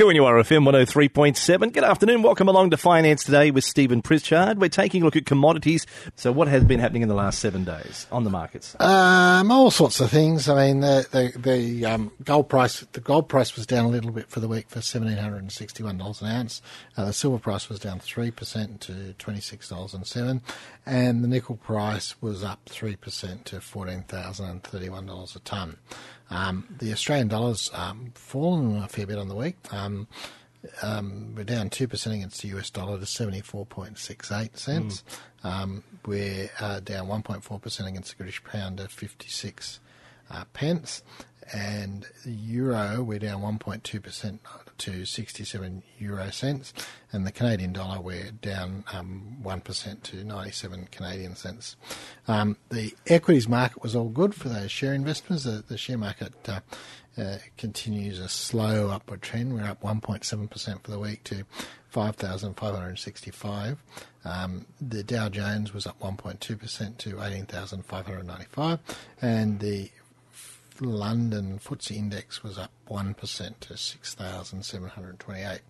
2 0.00 0.08
and 0.08 0.16
you 0.16 0.24
are 0.24 0.36
FM 0.36 0.64
103.7. 0.64 1.74
Good 1.74 1.84
afternoon. 1.84 2.22
Welcome 2.22 2.48
along 2.48 2.70
to 2.70 2.78
Finance 2.78 3.22
Today 3.22 3.50
with 3.50 3.64
Stephen 3.64 4.00
Pritchard. 4.00 4.58
We're 4.58 4.70
taking 4.70 5.02
a 5.02 5.04
look 5.04 5.14
at 5.14 5.26
commodities. 5.26 5.86
So, 6.16 6.32
what 6.32 6.48
has 6.48 6.64
been 6.64 6.80
happening 6.80 7.02
in 7.02 7.10
the 7.10 7.14
last 7.14 7.38
seven 7.38 7.64
days 7.64 8.06
on 8.10 8.24
the 8.24 8.30
markets? 8.30 8.74
Um, 8.80 9.52
all 9.52 9.70
sorts 9.70 10.00
of 10.00 10.10
things. 10.10 10.48
I 10.48 10.68
mean, 10.68 10.80
the 10.80 11.06
the, 11.10 11.38
the 11.38 11.84
um, 11.84 12.12
gold 12.24 12.48
price 12.48 12.80
the 12.92 13.00
gold 13.00 13.28
price 13.28 13.54
was 13.56 13.66
down 13.66 13.84
a 13.84 13.88
little 13.88 14.10
bit 14.10 14.30
for 14.30 14.40
the 14.40 14.48
week 14.48 14.70
for 14.70 14.80
seventeen 14.80 15.18
hundred 15.18 15.42
and 15.42 15.52
sixty 15.52 15.82
one 15.82 15.98
dollars 15.98 16.22
an 16.22 16.28
ounce. 16.28 16.62
Uh, 16.96 17.04
the 17.04 17.12
silver 17.12 17.38
price 17.38 17.68
was 17.68 17.78
down 17.78 17.98
three 17.98 18.30
percent 18.30 18.80
to 18.80 19.12
twenty 19.18 19.42
six 19.42 19.68
dollars 19.68 19.92
and 19.92 20.06
seven, 20.06 20.40
and 20.86 21.22
the 21.22 21.28
nickel 21.28 21.56
price 21.56 22.14
was 22.22 22.42
up 22.42 22.60
three 22.70 22.96
percent 22.96 23.44
to 23.44 23.60
fourteen 23.60 24.04
thousand 24.04 24.48
and 24.48 24.62
thirty 24.62 24.88
one 24.88 25.04
dollars 25.04 25.36
a 25.36 25.40
ton. 25.40 25.76
Um, 26.30 26.66
the 26.78 26.92
Australian 26.92 27.28
dollar's 27.28 27.70
um, 27.74 28.12
fallen 28.14 28.76
a 28.82 28.88
fair 28.88 29.06
bit 29.06 29.18
on 29.18 29.28
the 29.28 29.34
week. 29.34 29.56
Um, 29.72 30.06
um, 30.82 31.34
we're 31.34 31.44
down 31.44 31.70
2% 31.70 32.14
against 32.14 32.42
the 32.42 32.48
US 32.58 32.70
dollar 32.70 32.98
to 32.98 33.04
74.68 33.04 34.56
cents. 34.56 35.04
Mm. 35.44 35.50
Um, 35.50 35.84
we're 36.06 36.50
uh, 36.60 36.80
down 36.80 37.08
1.4% 37.08 37.86
against 37.88 38.10
the 38.10 38.16
British 38.16 38.42
pound 38.44 38.78
to 38.78 38.88
56 38.88 39.80
uh, 40.30 40.44
pence. 40.52 41.02
And 41.52 42.06
the 42.24 42.30
euro, 42.30 43.02
we're 43.02 43.18
down 43.18 43.40
1.2% 43.42 44.38
to 44.80 45.04
67 45.04 45.82
euro 45.98 46.30
cents. 46.30 46.72
And 47.12 47.26
the 47.26 47.32
Canadian 47.32 47.72
dollar, 47.72 48.00
we're 48.00 48.30
down 48.30 48.84
um, 48.92 49.36
1% 49.42 50.02
to 50.02 50.24
97 50.24 50.88
Canadian 50.90 51.36
cents. 51.36 51.76
Um, 52.28 52.56
the 52.70 52.94
equities 53.06 53.48
market 53.48 53.82
was 53.82 53.94
all 53.94 54.08
good 54.08 54.34
for 54.34 54.48
those 54.48 54.70
share 54.70 54.94
investors. 54.94 55.44
The, 55.44 55.62
the 55.66 55.78
share 55.78 55.98
market 55.98 56.32
uh, 56.48 56.60
uh, 57.18 57.38
continues 57.56 58.18
a 58.18 58.28
slow 58.28 58.88
upward 58.90 59.22
trend. 59.22 59.54
We're 59.54 59.64
up 59.64 59.82
1.7% 59.82 60.82
for 60.82 60.90
the 60.90 60.98
week 60.98 61.24
to 61.24 61.44
5,565. 61.90 63.82
Um, 64.24 64.66
the 64.80 65.02
Dow 65.02 65.28
Jones 65.28 65.74
was 65.74 65.86
up 65.86 65.98
1.2% 66.00 66.98
to 66.98 67.22
18,595. 67.22 68.78
And 69.20 69.60
the 69.60 69.90
London 70.80 71.58
FTSE 71.58 71.96
index 71.96 72.42
was 72.42 72.58
up 72.58 72.70
1% 72.88 73.60
to 73.60 73.76
6,728. 73.76 75.60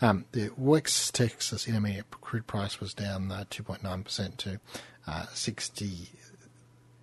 Um, 0.00 0.24
the 0.32 0.50
West 0.56 1.14
Texas 1.14 1.66
Intermediate 1.66 2.10
crude 2.20 2.46
price 2.46 2.80
was 2.80 2.94
down 2.94 3.30
uh, 3.32 3.44
2.9% 3.50 4.36
to 4.38 4.60
uh, 5.06 5.26
60 5.32 6.10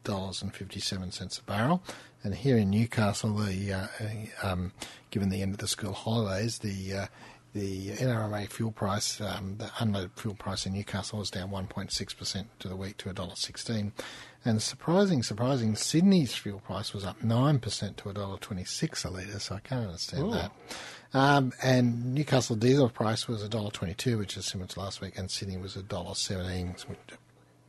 dollars 0.05 0.41
and 0.41 0.53
fifty 0.53 0.80
seven 0.80 1.11
cents 1.11 1.39
a 1.39 1.43
barrel. 1.43 1.83
And 2.23 2.33
here 2.33 2.58
in 2.58 2.69
Newcastle, 2.69 3.33
the 3.33 3.73
uh, 3.73 3.88
um, 4.41 4.71
given 5.11 5.30
the 5.30 5.41
end 5.41 5.53
of 5.53 5.58
the 5.58 5.67
school 5.67 5.91
holidays, 5.91 6.59
the 6.59 6.93
uh, 6.93 7.08
the 7.56 7.92
NRMA 7.92 8.50
fuel 8.50 8.72
price, 8.72 9.22
um, 9.22 9.56
the 9.58 9.72
unloaded 9.80 10.11
fuel 10.17 10.36
price 10.36 10.66
in 10.66 10.73
Newcastle 10.73 11.20
was 11.20 11.31
down 11.31 11.52
1.6% 11.52 12.45
to 12.59 12.67
the 12.67 12.75
week 12.75 12.98
to 12.98 13.09
$1.16. 13.09 13.94
And 14.44 14.61
surprising, 14.61 15.23
surprising, 15.23 15.78
Sydney's 15.78 16.36
fuel 16.36 16.59
price 16.59 16.94
was 16.94 17.06
up 17.06 17.22
9% 17.22 17.61
to 17.95 18.03
$1.26 18.03 19.06
a 19.06 19.09
litre, 19.09 19.39
so 19.39 19.56
I 19.56 19.59
can't 19.61 19.86
understand 19.86 20.23
Ooh. 20.23 20.31
that. 20.31 20.52
Um, 21.14 21.53
and 21.64 22.14
Newcastle 22.14 22.58
diesel 22.58 22.89
price 22.89 23.26
was 23.26 23.42
$1.22, 23.48 24.17
which 24.17 24.36
is 24.36 24.45
similar 24.45 24.67
to 24.67 24.80
last 24.81 25.00
week, 25.00 25.17
and 25.17 25.31
Sydney 25.31 25.56
was 25.56 25.78
$1.17, 25.78 26.86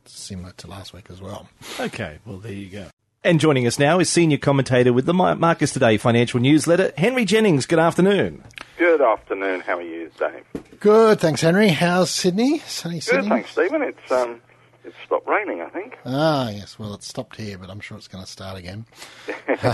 similar 0.03 0.51
to 0.51 0.67
last 0.67 0.91
week 0.91 1.09
as 1.09 1.21
well. 1.21 1.47
Okay, 1.79 2.19
well, 2.25 2.39
there 2.39 2.51
you 2.51 2.69
go. 2.69 2.87
And 3.23 3.39
joining 3.39 3.65
us 3.65 3.79
now 3.79 3.99
is 3.99 4.09
senior 4.09 4.37
commentator 4.37 4.91
with 4.91 5.05
the 5.05 5.13
Marcus 5.13 5.71
Today 5.71 5.95
financial 5.95 6.41
newsletter, 6.41 6.91
Henry 6.97 7.23
Jennings. 7.23 7.65
Good 7.65 7.79
afternoon. 7.79 8.43
Good 8.77 9.01
afternoon. 9.01 9.61
How 9.61 9.77
are 9.77 9.81
you, 9.81 10.11
Dave? 10.19 10.79
Good, 10.79 11.19
thanks, 11.19 11.41
Henry. 11.41 11.69
How's 11.69 12.11
Sydney? 12.11 12.59
Sunny 12.59 12.99
Sydney. 12.99 13.21
Good, 13.21 13.29
thanks, 13.29 13.49
Stephen. 13.49 13.81
It's 13.81 14.11
um, 14.11 14.39
it's 14.83 14.95
stopped 15.03 15.27
raining, 15.27 15.61
I 15.61 15.69
think. 15.69 15.97
Ah, 16.05 16.49
yes. 16.51 16.77
Well, 16.77 16.93
it's 16.93 17.07
stopped 17.07 17.37
here, 17.37 17.57
but 17.57 17.71
I'm 17.71 17.79
sure 17.79 17.97
it's 17.97 18.07
going 18.07 18.23
to 18.23 18.29
start 18.29 18.55
again. 18.59 18.85
like 19.47 19.71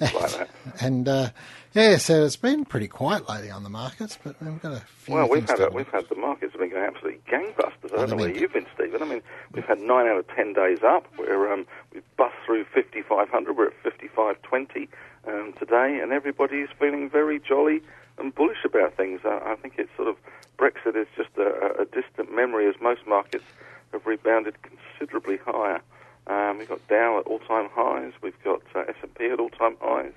that. 0.00 0.48
And 0.80 1.08
uh, 1.08 1.30
yeah, 1.72 1.96
so 1.96 2.24
it's 2.24 2.36
been 2.36 2.64
pretty 2.64 2.86
quiet 2.86 3.28
lately 3.28 3.50
on 3.50 3.62
the 3.64 3.70
markets, 3.70 4.18
but 4.22 4.36
we've 4.42 4.60
got 4.60 4.72
a 4.72 4.80
few. 4.98 5.14
Well, 5.14 5.28
we've 5.28 5.48
had 5.48 5.60
a, 5.60 5.70
we've 5.70 5.88
had 5.88 6.08
the 6.08 6.16
markets 6.16 6.52
have 6.52 6.60
been 6.60 6.70
going 6.70 6.84
absolutely 6.84 7.20
gangbusters. 7.30 7.92
I 7.92 7.96
don't 7.96 8.10
know 8.10 8.16
where 8.16 8.34
you've 8.34 8.52
been, 8.52 8.66
Stephen. 8.74 9.02
I 9.02 9.06
mean, 9.06 9.22
we've 9.52 9.64
had 9.64 9.80
nine 9.80 10.06
out 10.06 10.18
of 10.18 10.28
ten 10.28 10.52
days 10.52 10.78
up. 10.84 11.06
We're 11.18 11.52
um, 11.52 11.66
we've 11.92 12.02
bust 12.16 12.34
through 12.44 12.64
5500. 12.74 13.56
We're 13.56 13.68
at 13.68 13.72
5520 13.82 14.88
um, 15.26 15.52
today, 15.58 16.00
and 16.02 16.12
everybody 16.12 16.58
is 16.58 16.70
feeling 16.78 17.10
very 17.10 17.40
jolly 17.40 17.82
and 18.18 18.34
bullish 18.34 18.64
about 18.64 18.96
things. 18.96 19.20
I, 19.24 19.52
I 19.52 19.56
think 19.56 19.74
it's 19.78 19.94
sort 19.96 20.08
of 20.08 20.16
Brexit 20.58 20.96
is 20.96 21.06
just 21.16 21.30
a, 21.36 21.82
a 21.82 21.84
distant 21.84 22.34
memory, 22.34 22.68
as 22.68 22.74
most 22.80 23.06
markets 23.06 23.44
have 23.92 24.06
rebounded 24.06 24.56
considerably 24.62 25.38
higher. 25.44 25.80
Um, 26.26 26.58
we've 26.58 26.68
got 26.68 26.86
Dow 26.88 27.20
at 27.20 27.26
all-time 27.26 27.68
highs. 27.72 28.12
We've 28.22 28.42
got 28.42 28.62
uh, 28.74 28.80
S&P 28.88 29.26
at 29.26 29.38
all-time 29.38 29.76
highs. 29.80 30.12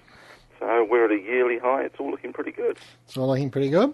So 0.59 0.85
we're 0.89 1.05
at 1.05 1.11
a 1.11 1.21
yearly 1.21 1.57
high. 1.57 1.83
It's 1.83 1.95
all 1.99 2.11
looking 2.11 2.33
pretty 2.33 2.51
good. 2.51 2.77
It's 3.05 3.15
all 3.15 3.27
looking 3.27 3.49
pretty 3.49 3.69
good. 3.69 3.93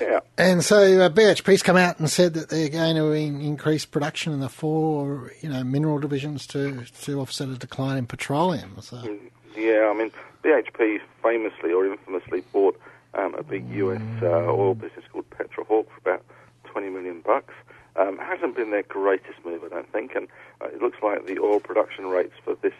Yeah. 0.00 0.20
And 0.36 0.62
so 0.62 1.00
uh, 1.00 1.08
BHP's 1.08 1.62
come 1.62 1.76
out 1.76 1.98
and 1.98 2.10
said 2.10 2.34
that 2.34 2.50
they're 2.50 2.68
going 2.68 2.96
to 2.96 3.12
in- 3.12 3.40
increase 3.40 3.86
production 3.86 4.32
in 4.32 4.40
the 4.40 4.50
four, 4.50 5.32
you 5.40 5.48
know, 5.48 5.64
mineral 5.64 5.98
divisions 5.98 6.46
to 6.48 6.84
to 7.04 7.20
offset 7.20 7.48
a 7.48 7.56
decline 7.56 7.96
in 7.96 8.06
petroleum. 8.06 8.76
So. 8.82 8.96
Mm, 8.98 9.30
yeah, 9.56 9.90
I 9.92 9.96
mean, 9.96 10.10
BHP 10.42 11.00
famously 11.22 11.72
or 11.72 11.86
infamously 11.86 12.42
bought 12.52 12.78
um, 13.14 13.34
a 13.34 13.42
big 13.42 13.68
US 13.70 14.02
uh, 14.22 14.26
oil 14.26 14.74
business 14.74 15.04
called 15.12 15.28
Petrohawk 15.30 15.86
for 15.86 15.98
about 16.00 16.24
20 16.64 16.90
million 16.90 17.20
bucks. 17.20 17.54
Um, 17.96 18.18
hasn't 18.18 18.56
been 18.56 18.70
their 18.70 18.82
greatest 18.82 19.44
move, 19.44 19.62
I 19.64 19.68
don't 19.68 19.92
think, 19.92 20.14
and 20.16 20.26
uh, 20.60 20.66
it 20.66 20.82
looks 20.82 20.98
like 21.02 21.26
the 21.26 21.38
oil 21.38 21.60
production 21.60 22.06
rates 22.06 22.34
for 22.44 22.56
this 22.60 22.74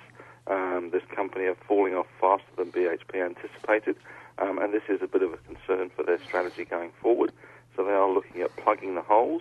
um, 0.47 0.91
this 0.93 1.03
company 1.15 1.47
are 1.47 1.57
falling 1.67 1.95
off 1.95 2.07
faster 2.21 2.51
than 2.59 2.71
BHP 2.71 3.25
anticipated, 3.25 3.97
um, 4.39 4.59
and 4.59 4.75
this 4.75 4.83
is 4.91 5.01
a 5.01 5.07
bit 5.07 5.23
of 5.23 5.33
a 5.33 5.39
concern 5.39 5.91
for 5.97 6.03
their 6.03 6.23
strategy 6.23 6.67
going 6.67 6.91
forward. 7.01 7.33
So 7.75 7.85
they 7.85 7.93
are 7.93 8.11
looking 8.11 8.43
at 8.43 8.55
plugging 8.57 8.95
the 8.95 9.01
holes. 9.01 9.41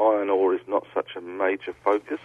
Iron 0.00 0.30
ore 0.30 0.54
is 0.54 0.66
not 0.66 0.86
such 0.94 1.10
a 1.16 1.20
major 1.20 1.74
focus, 1.84 2.20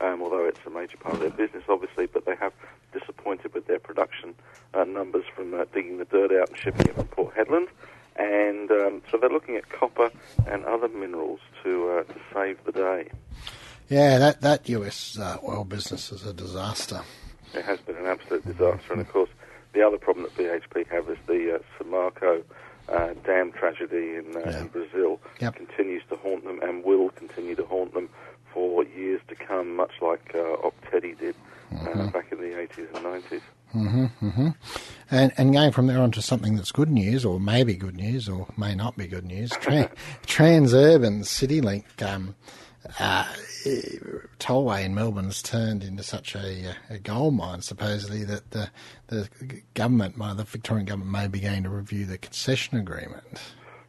um, 0.00 0.22
although 0.22 0.44
it's 0.44 0.60
a 0.64 0.70
major 0.70 0.96
part 0.96 1.14
of 1.14 1.20
their 1.20 1.30
business, 1.30 1.64
obviously, 1.68 2.06
but 2.06 2.24
they 2.24 2.36
have 2.36 2.52
disappointed 2.92 3.52
with 3.52 3.66
their 3.66 3.80
production 3.80 4.34
uh, 4.74 4.84
numbers 4.84 5.24
from 5.34 5.52
uh, 5.54 5.64
digging 5.74 5.98
the 5.98 6.04
dirt 6.04 6.30
out 6.32 6.48
and 6.48 6.58
shipping 6.58 6.86
it 6.86 6.94
from 6.94 7.08
Port 7.08 7.34
Hedland. 7.34 7.68
And 8.16 8.70
um, 8.70 9.02
so 9.10 9.18
they're 9.18 9.28
looking 9.28 9.56
at 9.56 9.68
copper 9.68 10.10
and 10.46 10.64
other 10.64 10.88
minerals 10.88 11.40
to, 11.64 11.90
uh, 11.90 12.12
to 12.12 12.20
save 12.32 12.62
the 12.64 12.72
day. 12.72 13.10
Yeah, 13.88 14.18
that, 14.18 14.40
that 14.40 14.68
US 14.68 15.18
uh, 15.18 15.38
oil 15.46 15.64
business 15.64 16.12
is 16.12 16.24
a 16.24 16.32
disaster. 16.32 17.02
It 17.54 17.64
has 17.64 17.80
been 17.80 17.96
an 17.96 18.06
absolute 18.06 18.44
disaster, 18.44 18.92
and 18.92 19.00
of 19.00 19.12
course, 19.12 19.30
the 19.72 19.82
other 19.82 19.98
problem 19.98 20.24
that 20.24 20.36
BHP 20.36 20.86
have 20.88 21.08
is 21.10 21.18
the 21.26 21.56
uh, 21.56 21.58
Samarco 21.78 22.42
uh, 22.88 23.14
dam 23.24 23.52
tragedy 23.52 24.16
in, 24.16 24.36
uh, 24.36 24.40
yeah. 24.44 24.60
in 24.60 24.68
Brazil 24.68 25.20
yep. 25.40 25.54
continues 25.54 26.02
to 26.08 26.16
haunt 26.16 26.44
them 26.44 26.60
and 26.62 26.84
will 26.84 27.10
continue 27.10 27.54
to 27.54 27.64
haunt 27.64 27.94
them 27.94 28.08
for 28.52 28.84
years 28.84 29.20
to 29.28 29.34
come, 29.34 29.76
much 29.76 29.92
like 30.00 30.34
uh, 30.34 30.70
did 30.92 31.34
uh, 31.72 31.74
mm-hmm. 31.74 32.08
back 32.08 32.30
in 32.32 32.38
the 32.38 32.44
80s 32.44 32.94
and 32.94 33.04
90s. 33.04 33.40
Mm-hmm, 33.74 34.26
mm-hmm. 34.26 34.48
And, 35.10 35.32
and 35.36 35.52
going 35.52 35.72
from 35.72 35.86
there 35.88 36.00
on 36.00 36.10
to 36.12 36.22
something 36.22 36.56
that's 36.56 36.72
good 36.72 36.90
news, 36.90 37.24
or 37.24 37.38
maybe 37.38 37.74
good 37.74 37.96
news, 37.96 38.28
or 38.28 38.46
may 38.56 38.74
not 38.74 38.96
be 38.96 39.06
good 39.06 39.24
news, 39.24 39.50
Trans- 39.50 39.90
Transurban 40.26 41.20
CityLink 41.20 42.02
um, 42.02 42.34
uh, 42.98 43.24
tollway 44.38 44.84
in 44.84 44.94
Melbourne 44.94 45.26
has 45.26 45.42
turned 45.42 45.82
into 45.82 46.02
such 46.02 46.34
a, 46.34 46.74
a 46.90 46.98
gold 46.98 47.34
mine, 47.34 47.62
supposedly, 47.62 48.24
that 48.24 48.50
the, 48.50 48.70
the 49.08 49.28
government, 49.74 50.18
the 50.18 50.44
Victorian 50.44 50.86
government, 50.86 51.10
may 51.10 51.28
be 51.28 51.40
going 51.40 51.62
to 51.64 51.70
review 51.70 52.06
the 52.06 52.18
concession 52.18 52.78
agreement. 52.78 53.40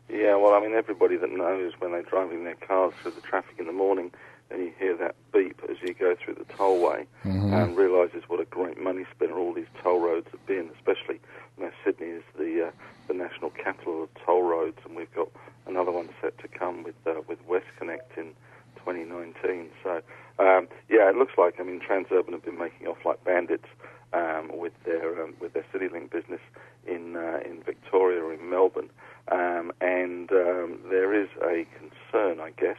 Yeah, 0.10 0.36
well, 0.36 0.54
I 0.54 0.62
mean, 0.62 0.74
everybody 0.74 1.18
that 1.18 1.32
knows 1.32 1.74
when 1.80 1.92
they're 1.92 2.02
driving 2.02 2.46
their 2.46 2.56
cars 2.56 2.94
through 3.02 3.12
the 3.12 3.22
traffic 3.22 3.60
in 3.60 3.68
the 3.68 3.74
morning 3.74 4.12
and 4.50 4.62
you 4.62 4.74
hear 4.80 4.96
that 4.96 5.16
beep 5.34 5.62
as 5.70 5.78
you 5.82 5.94
go 5.94 6.16
through 6.16 6.36
the 6.36 6.46
tollway 6.46 7.06
mm-hmm. 7.26 7.54
and 7.54 7.76
realises 7.76 8.24
what 8.28 8.40
a 8.40 8.46
great 8.46 8.80
money 8.80 9.06
spinner 9.14 9.38
all 9.38 9.54
these 9.54 9.68
toll 9.84 10.00
roads 10.00 10.28
have 10.32 10.46
been, 10.46 10.70
especially 10.76 11.20
you 11.58 11.66
know, 11.66 11.72
Sydney 11.84 12.08
is 12.08 12.24
the 12.38 12.68
uh, 12.68 12.72
the 13.08 13.14
national 13.14 13.50
capital 13.52 14.04
of 14.04 14.10
toll 14.26 14.44
roads, 14.44 14.78
and 14.86 14.96
we've 14.96 15.14
got 15.14 15.30
another 15.66 15.92
one 15.92 16.10
set 16.22 16.38
to 16.40 16.48
come 16.48 16.84
with 16.84 16.96
uh, 17.06 17.22
with 17.28 17.40
WestConnex 17.48 18.00
in 18.16 18.34
2019. 18.78 19.70
So, 19.84 20.02
um, 20.40 20.68
yeah, 20.90 21.10
it 21.10 21.16
looks 21.16 21.34
like 21.38 21.60
I 21.60 21.64
mean 21.64 21.67
Transurban 21.82 22.32
have 22.32 22.46
been 22.46 22.58
making 22.58 22.88
off 22.88 22.98
like 23.06 23.24
bandits 23.24 23.68
um, 24.14 24.52
with 24.54 24.74
their 24.86 25.24
um, 25.24 25.36
with 25.40 25.54
their 25.54 25.66
CityLink 25.74 26.12
business 26.12 26.42
in 26.86 27.16
uh, 27.16 27.40
in 27.46 27.62
Victoria 27.64 28.22
or 28.24 28.34
in 28.34 28.50
Melbourne, 28.50 28.90
um, 29.32 29.72
and 29.82 30.32
um, 30.32 30.80
there 30.90 31.14
is 31.14 31.30
a 31.42 31.66
concern, 31.78 32.40
I 32.40 32.52
guess, 32.52 32.78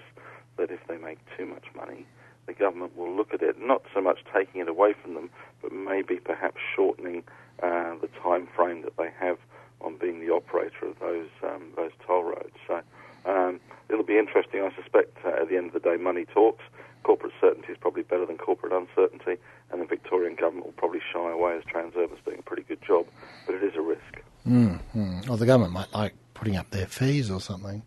that 0.56 0.70
if 0.70 0.80
they 0.88 0.96
make 0.96 1.18
too 1.36 1.46
much 1.46 1.64
money, 1.76 2.06
the 2.46 2.54
government 2.54 2.96
will 2.96 3.14
look 3.14 3.34
at 3.34 3.42
it, 3.42 3.60
not 3.60 3.82
so 3.94 4.00
much 4.00 4.20
taking 4.34 4.60
it 4.60 4.68
away 4.68 4.94
from 5.00 5.14
them, 5.14 5.30
but 5.62 5.72
maybe 5.72 6.16
perhaps 6.16 6.56
shortening 6.74 7.22
uh, 7.62 7.94
the 8.00 8.08
time 8.22 8.48
frame 8.56 8.82
that 8.82 8.96
they 8.96 9.10
have 9.18 9.38
on 9.80 9.96
being 9.96 10.18
the 10.20 10.32
operator 10.32 10.86
of 10.86 10.98
those 10.98 11.28
um, 11.44 11.72
those 11.76 11.92
toll 12.06 12.24
roads. 12.24 12.56
So 12.66 12.80
um, 13.26 13.60
it'll 13.88 14.04
be 14.04 14.18
interesting. 14.18 14.62
I 14.62 14.74
suspect 14.74 15.18
uh, 15.24 15.42
at 15.42 15.48
the 15.48 15.56
end 15.56 15.68
of 15.68 15.72
the 15.74 15.80
day, 15.80 15.96
money 15.96 16.24
talks. 16.24 16.64
Corporate 17.04 17.32
certainty 17.40 17.72
is 17.72 17.78
probably 17.80 18.02
better 18.02 18.26
than 18.26 18.36
corporate 18.38 18.72
uncertainty, 18.72 19.40
and 19.70 19.80
the 19.80 19.86
Victorian 19.86 20.34
government 20.34 20.66
will 20.66 20.72
probably 20.72 21.00
shy 21.12 21.30
away 21.30 21.56
as 21.56 21.62
Transurban's 21.64 22.20
doing 22.24 22.40
a 22.40 22.42
pretty 22.42 22.64
good 22.64 22.77
job, 22.88 23.06
but 23.46 23.54
it 23.54 23.62
is 23.62 23.76
a 23.76 23.80
risk. 23.80 24.22
Mm, 24.46 24.80
mm. 24.96 25.30
Or 25.30 25.36
the 25.36 25.46
government 25.46 25.72
might 25.74 25.92
like 25.92 26.14
putting 26.34 26.56
up 26.56 26.70
their 26.70 26.86
fees 26.86 27.30
or 27.30 27.40
something. 27.40 27.82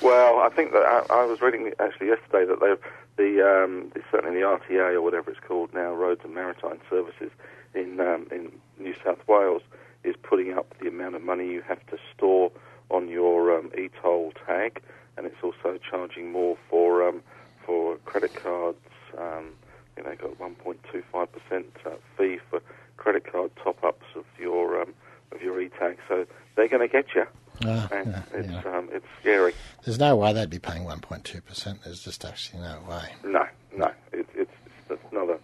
Well, 0.00 0.38
I 0.38 0.48
think 0.48 0.72
that 0.72 0.82
I, 0.82 1.04
I 1.10 1.24
was 1.26 1.40
reading 1.40 1.72
actually 1.78 2.08
yesterday 2.08 2.46
that 2.46 2.60
they've 2.60 2.78
the, 3.18 3.42
um, 3.44 3.92
certainly 4.10 4.40
the 4.40 4.46
RTA 4.46 4.94
or 4.94 5.02
whatever 5.02 5.30
it's 5.30 5.40
called 5.40 5.74
now, 5.74 5.92
Roads 5.92 6.20
and 6.24 6.34
Maritime 6.34 6.78
Services 6.88 7.30
in 7.74 8.00
um, 8.00 8.26
in 8.30 8.52
New 8.78 8.94
South 9.04 9.18
Wales, 9.26 9.62
is 10.04 10.14
putting 10.22 10.56
up 10.56 10.72
the 10.80 10.88
amount 10.88 11.16
of 11.16 11.22
money 11.22 11.50
you 11.50 11.60
have 11.62 11.84
to 11.88 11.98
store 12.14 12.50
on 12.90 13.08
your 13.08 13.58
um, 13.58 13.70
e-toll 13.76 14.32
tag, 14.46 14.80
and 15.16 15.26
it's 15.26 15.42
also 15.42 15.78
charging 15.78 16.32
more 16.32 16.56
for 16.70 17.06
um, 17.06 17.22
for 17.66 17.96
credit 18.06 18.34
cards. 18.34 18.78
Um, 19.18 19.50
you 19.96 20.04
know, 20.04 20.14
got 20.14 20.38
1.25 20.38 21.28
percent 21.32 21.66
uh, 21.84 21.90
fee 22.16 22.38
for 22.48 22.62
credit 22.98 23.30
card 23.30 23.50
top-ups 23.62 24.04
of 24.14 24.24
your 24.38 24.82
um, 24.82 24.92
of 25.32 25.40
your 25.42 25.60
e-tag, 25.60 25.96
so 26.08 26.26
they're 26.54 26.68
going 26.68 26.86
to 26.86 26.92
get 26.92 27.06
you. 27.14 27.26
Uh, 27.66 27.88
yeah, 27.90 28.22
it's, 28.34 28.48
yeah. 28.48 28.62
Um, 28.76 28.88
it's 28.92 29.06
scary. 29.20 29.52
There's 29.84 29.98
no 29.98 30.16
way 30.16 30.32
they'd 30.32 30.48
be 30.48 30.58
paying 30.58 30.84
1.2%. 30.84 31.82
There's 31.82 32.04
just 32.04 32.24
actually 32.24 32.60
no 32.60 32.80
way. 32.88 33.14
No, 33.24 33.46
no. 33.76 33.90
It, 34.12 34.28
it's, 34.34 34.52
it's 34.88 35.02
another, 35.10 35.38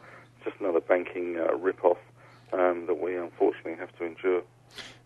just 0.45 0.57
another 0.61 0.81
banking 0.81 1.39
uh, 1.39 1.55
rip-off 1.57 1.99
um, 2.53 2.87
that 2.87 3.01
we 3.01 3.17
unfortunately 3.17 3.75
have 3.75 3.97
to 3.99 4.05
endure. 4.05 4.43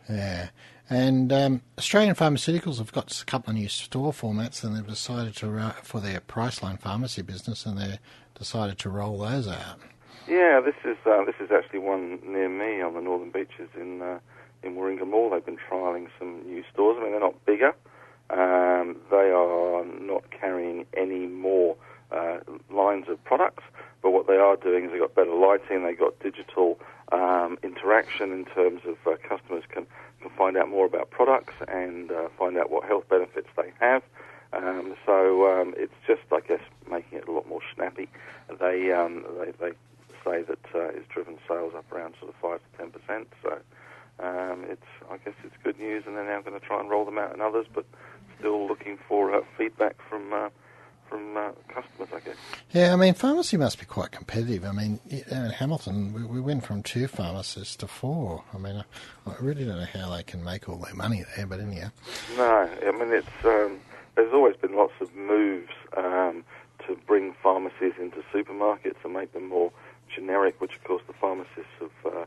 Yeah. 0.09 0.49
And 0.91 1.33
um, 1.33 1.63
Australian 1.77 2.15
Pharmaceuticals 2.15 2.79
have 2.79 2.93
got 2.93 3.21
a 3.21 3.25
couple 3.25 3.51
of 3.51 3.57
new 3.57 3.69
store 3.69 4.13
formats 4.13 4.65
and 4.65 4.75
they've 4.75 4.87
decided 4.87 5.37
to, 5.37 5.59
uh, 5.59 5.73
for 5.83 6.01
their 6.01 6.21
Priceline 6.21 6.81
pharmacy 6.81 7.23
business, 7.23 7.67
and 7.67 7.79
they've 7.79 7.99
decided 8.35 8.79
to 8.79 8.91
roll 8.91 9.19
those 9.19 9.49
out. 9.49 9.81
Yeah, 10.27 10.61
this 10.61 10.75
is 10.85 10.97
uh, 11.07 11.25
this 11.25 11.37
is 11.41 11.51
actually 11.51 11.79
one 11.81 12.19
near 12.25 12.49
me 12.49 12.83
on 12.83 12.95
the 12.95 13.01
Northern 13.01 13.31
Beaches 13.31 13.69
in 13.75 14.03
uh, 14.03 14.19
in 14.63 14.75
Warringah 14.75 15.07
Mall. 15.09 15.31
They've 15.31 15.45
been 15.45 15.59
trialling 15.59 16.09
some 16.19 16.43
new 16.47 16.65
stores. 16.73 16.97
I 16.99 17.03
mean, 17.03 17.13
they're 17.13 17.21
not 17.21 17.45
bigger. 17.47 17.75
Um, 18.31 18.97
they 19.11 19.31
are 19.31 19.85
not 19.85 20.31
carrying 20.31 20.85
any 20.95 21.27
more 21.27 21.77
uh, 22.11 22.39
lines 22.71 23.07
of 23.09 23.23
products, 23.25 23.65
but 24.03 24.11
what 24.11 24.27
they 24.27 24.37
are 24.37 24.57
doing 24.57 24.85
is 24.85 24.91
they've 24.91 25.01
got 25.01 25.15
better 25.15 25.33
lighting, 25.33 25.85
they've 25.85 25.99
got 25.99 26.19
digital 26.21 26.79
um, 27.11 27.59
interaction 27.63 28.33
in 28.33 28.45
terms 28.45 28.83
of 28.87 28.97
uh, 29.07 29.17
customers 29.27 29.65
can, 29.71 29.87
can 30.21 30.31
find 30.37 30.59
out 30.59 30.69
more 30.69 30.85
about 30.85 31.11
products 31.11 31.55
and 31.69 32.11
uh, 32.11 32.29
find 32.39 32.59
out 32.59 32.71
what 32.71 32.85
health 32.85 33.09
benefits 33.09 33.49
they 33.57 33.73
have. 33.81 34.03
Um, 34.53 34.95
so 35.07 35.51
um, 35.51 35.75
it's 35.77 35.95
just, 36.07 36.23
I 36.31 36.41
guess, 36.41 36.61
making 36.91 37.19
it 37.19 37.29
a 37.29 37.33
lot 37.33 37.49
more 37.49 37.61
snappy. 37.75 38.09
They 38.61 38.93
um, 38.93 39.25
they, 39.39 39.53
they 39.53 39.73
say 40.25 40.43
that 40.43 40.65
uh, 40.75 40.89
it's 40.89 41.09
driven 41.09 41.39
sales 41.49 41.75
up 41.77 41.91
around 41.93 42.15
sort 42.21 42.35
of 42.35 42.41
five 42.41 42.61
to 42.61 42.79
ten 42.79 42.91
percent. 42.91 43.29
So 43.43 43.59
um, 44.21 44.65
it's, 44.69 44.87
I 45.11 45.17
guess, 45.19 45.35
it's 45.45 45.55
good 45.63 45.79
news, 45.79 46.05
and 46.07 46.17
they're 46.17 46.25
now 46.25 46.41
going 46.41 46.59
to 46.59 46.67
try 46.67 46.81
and 46.81 46.91
roll 46.91 47.05
them 47.05 47.19
out 47.19 47.35
in 47.35 47.41
others, 47.41 47.67
but 47.73 47.85
still 48.39 48.67
looking 48.67 48.99
for 49.09 49.35
uh, 49.35 49.43
feedback 49.57 49.97
from 50.09 50.33
uh, 50.33 50.49
from 51.09 51.37
uh, 51.37 51.53
customers, 51.69 52.09
I 52.15 52.21
guess. 52.21 52.37
Yeah, 52.73 52.93
I 52.93 52.97
mean, 52.97 53.15
pharmacy 53.15 53.57
must 53.57 53.79
be 53.79 53.87
quite 53.87 54.11
competitive. 54.11 54.65
I 54.65 54.73
mean, 54.73 55.01
in 55.09 55.51
Hamilton, 55.51 56.13
we, 56.13 56.25
we 56.25 56.41
went 56.41 56.67
from 56.67 56.83
two 56.83 57.09
pharmacists 57.09 57.77
to 57.77 57.87
four. 57.87 58.45
I 58.53 58.59
mean, 58.59 58.77
I, 58.77 59.31
I, 59.31 59.35
really 59.41 59.65
don't 59.65 59.79
know 59.79 59.87
how 59.87 60.15
they 60.15 60.23
can 60.23 60.45
make 60.45 60.69
all 60.69 60.77
their 60.77 60.95
money 60.95 61.25
there, 61.35 61.47
but 61.47 61.61
anyhow. 61.61 61.91
No, 62.37 62.69
I 62.87 62.91
mean, 62.93 63.13
it's 63.13 63.27
um, 63.45 63.81
there's 64.17 64.33
always 64.33 64.57
been 64.57 64.77
lots 64.77 64.95
of 65.01 65.15
moves 65.15 65.73
um, 65.97 66.45
to 66.87 66.97
bring 67.07 67.35
pharmacies 67.43 67.95
into 67.99 68.23
supermarkets 68.33 68.97
and 69.05 69.15
make 69.15 69.33
them 69.33 69.49
more 69.49 69.73
generic, 70.19 70.61
which 70.61 70.75
of 70.75 70.85
course 70.85 71.03
the 71.07 71.13
pharmacists 71.13 71.77
have 71.81 72.13
uh, 72.13 72.25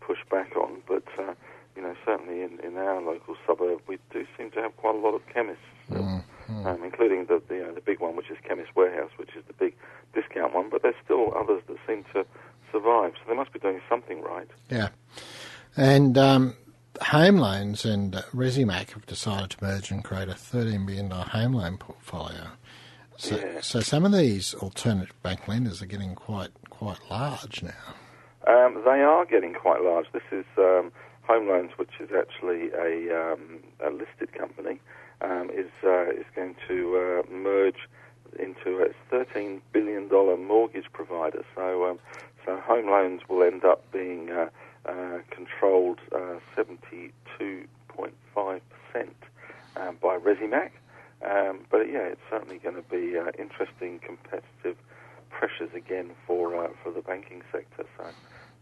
push 0.00 0.18
back 0.30 0.54
on. 0.56 0.82
But 0.86 1.04
uh, 1.18 1.34
you 1.76 1.82
know, 1.82 1.94
certainly 2.04 2.42
in, 2.42 2.60
in 2.60 2.76
our 2.76 3.00
local 3.00 3.36
suburb, 3.46 3.80
we 3.86 3.98
do 4.12 4.26
seem 4.36 4.50
to 4.52 4.60
have 4.60 4.76
quite 4.76 4.94
a 4.94 4.98
lot 4.98 5.14
of 5.14 5.22
chemists, 5.32 5.62
mm, 5.90 6.22
mm. 6.48 6.66
Um, 6.66 6.82
including 6.84 7.26
the 7.26 7.42
the, 7.48 7.68
uh, 7.68 7.72
the 7.72 7.80
big 7.80 8.00
one, 8.00 8.16
which 8.16 8.30
is 8.30 8.36
Chemist 8.46 8.74
Warehouse, 8.76 9.10
which 9.16 9.34
is 9.36 9.44
the 9.46 9.54
big 9.54 9.74
discount 10.14 10.54
one. 10.54 10.68
But 10.70 10.82
there's 10.82 11.00
still 11.04 11.32
others 11.36 11.62
that 11.68 11.76
seem 11.86 12.04
to 12.12 12.26
survive, 12.70 13.12
so 13.14 13.28
they 13.28 13.36
must 13.36 13.52
be 13.52 13.58
doing 13.58 13.80
something 13.88 14.22
right. 14.22 14.48
Yeah, 14.70 14.88
and. 15.76 16.16
Um, 16.18 16.56
home 17.00 17.38
loans 17.38 17.86
and 17.86 18.14
uh, 18.14 18.22
Resimac 18.34 18.90
have 18.90 19.06
decided 19.06 19.50
to 19.50 19.64
merge 19.64 19.90
and 19.90 20.04
create 20.04 20.28
a 20.28 20.34
$13 20.34 20.86
billion 20.86 21.10
home 21.10 21.54
loan 21.54 21.78
portfolio. 21.78 22.48
So, 23.16 23.36
yeah. 23.36 23.60
so 23.60 23.80
some 23.80 24.04
of 24.04 24.12
these 24.12 24.54
alternative 24.54 25.14
bank 25.22 25.46
lenders 25.48 25.82
are 25.82 25.86
getting 25.86 26.14
quite 26.14 26.50
quite 26.82 27.10
large 27.10 27.62
now. 27.62 27.94
Um, 28.48 28.82
they 28.84 29.02
are 29.02 29.24
getting 29.24 29.54
quite 29.54 29.82
large. 29.82 30.06
This 30.12 30.22
is 30.32 30.44
um, 30.58 30.90
Home 31.28 31.46
Loans, 31.46 31.70
which 31.76 32.00
is 32.00 32.10
actually 32.10 32.70
a, 32.72 33.32
um, 33.32 33.60
a 33.84 33.90
listed 33.90 34.32
company, 34.36 34.80
um, 35.20 35.48
is 35.50 35.70
uh, 35.84 36.10
is 36.10 36.24
going 36.34 36.56
to 36.66 37.22
uh, 37.24 37.32
merge 37.32 37.88
into 38.38 38.82
a 38.82 39.14
$13 39.14 39.60
billion 39.72 40.08
mortgage 40.08 40.86
provider. 40.92 41.44
So, 41.54 41.88
um, 41.88 42.00
so 42.44 42.56
Home 42.56 42.86
Loans 42.86 43.20
will 43.28 43.44
end 43.44 43.64
up 43.64 43.84
being 43.92 44.30
uh, 44.30 44.48
uh 44.84 45.18
controlled 45.30 46.00
72.5% 46.56 47.12
uh, 48.96 49.00
um, 49.80 49.96
by 50.02 50.18
Resimac. 50.18 50.70
but 51.70 51.82
yeah, 51.88 52.08
it's 52.10 52.20
certainly 52.28 52.58
going 52.58 52.74
to 52.74 52.82
be 52.90 53.16
uh, 53.16 53.30
interesting 53.38 54.00
competitive 54.00 54.76
pressures 55.32 55.70
again 55.74 56.10
banking 57.22 57.42
sector. 57.52 57.84
So 57.96 58.04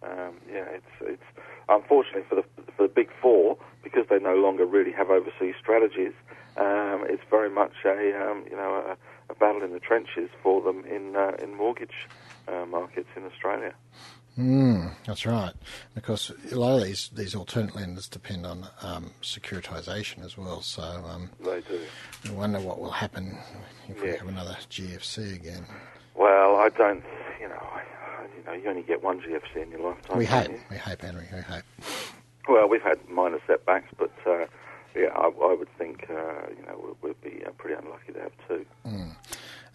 um, 0.03 0.35
yeah, 0.51 0.65
it's 0.69 0.87
it's 1.01 1.23
unfortunately 1.69 2.23
for 2.29 2.37
the 2.37 2.45
for 2.77 2.83
the 2.85 2.93
big 2.93 3.11
four 3.21 3.57
because 3.83 4.07
they 4.09 4.19
no 4.19 4.37
longer 4.37 4.67
really 4.67 4.93
have 4.93 5.11
overseas 5.11 5.55
strategies. 5.61 6.12
Um, 6.57 7.05
it's 7.09 7.23
very 7.31 7.51
much 7.51 7.73
a 7.85 7.91
um, 8.21 8.45
you 8.51 8.57
know 8.57 8.97
a, 9.29 9.33
a, 9.33 9.35
battle 9.35 9.62
in 9.62 9.73
the 9.73 9.81
trenches 9.81 10.31
for 10.43 10.62
them 10.62 10.85
in 10.85 11.17
uh, 11.17 11.37
in 11.43 11.57
mortgage 11.57 12.09
uh, 12.49 12.67
markets 12.67 13.09
in 13.17 13.25
Australia. 13.25 13.75
Mm, 14.39 14.95
that's 15.07 15.27
right. 15.27 15.53
Because 15.95 16.33
a 16.51 16.55
lot 16.55 16.79
of 16.79 16.85
these, 16.85 17.11
these 17.12 17.35
alternate 17.35 17.75
lenders 17.75 18.09
depend 18.09 18.47
on 18.47 18.69
um, 18.81 19.11
securitization 19.23 20.25
as 20.25 20.39
well. 20.39 20.62
So 20.62 20.83
um, 20.83 21.31
they 21.45 21.61
do. 21.61 21.81
I 22.27 22.31
wonder 22.31 22.61
what 22.61 22.79
will 22.81 22.93
happen 22.93 23.37
if 23.88 23.97
yeah. 23.97 24.02
we 24.02 24.11
have 24.17 24.29
another 24.29 24.57
GFC 24.71 25.35
again. 25.35 25.67
Well, 26.14 26.57
I 26.57 26.69
don't. 26.71 27.02
You 27.40 27.49
know, 27.49 27.69
I, 27.75 27.83
you 28.37 28.39
know, 28.50 28.62
you 28.62 28.69
only 28.69 28.83
get 28.83 29.02
one 29.02 29.21
GFC 29.21 29.62
in 29.62 29.71
your 29.71 29.80
lifetime. 29.80 30.19
We 30.19 30.25
hope, 30.25 30.50
we 30.71 30.76
hope, 30.76 31.02
Henry, 31.02 31.26
we 31.33 31.40
hope. 31.40 31.64
Well, 32.49 32.69
we've 32.69 32.83
had 32.83 32.99
minor 33.09 33.40
setbacks, 33.47 33.92
but 33.99 34.12
uh, 34.26 34.47
yeah, 34.95 35.09
I, 35.14 35.28
I, 35.28 35.54
would 35.54 35.69
think 35.78 36.07
uh, 36.11 36.49
you 36.57 36.66
know 36.66 36.95
we'd, 37.02 37.16
we'd 37.23 37.38
be 37.38 37.45
uh, 37.45 37.50
pretty 37.59 37.76
unlucky 37.80 38.12
to 38.12 38.21
have 38.21 38.33
two. 38.49 38.66
Mm. 38.87 39.16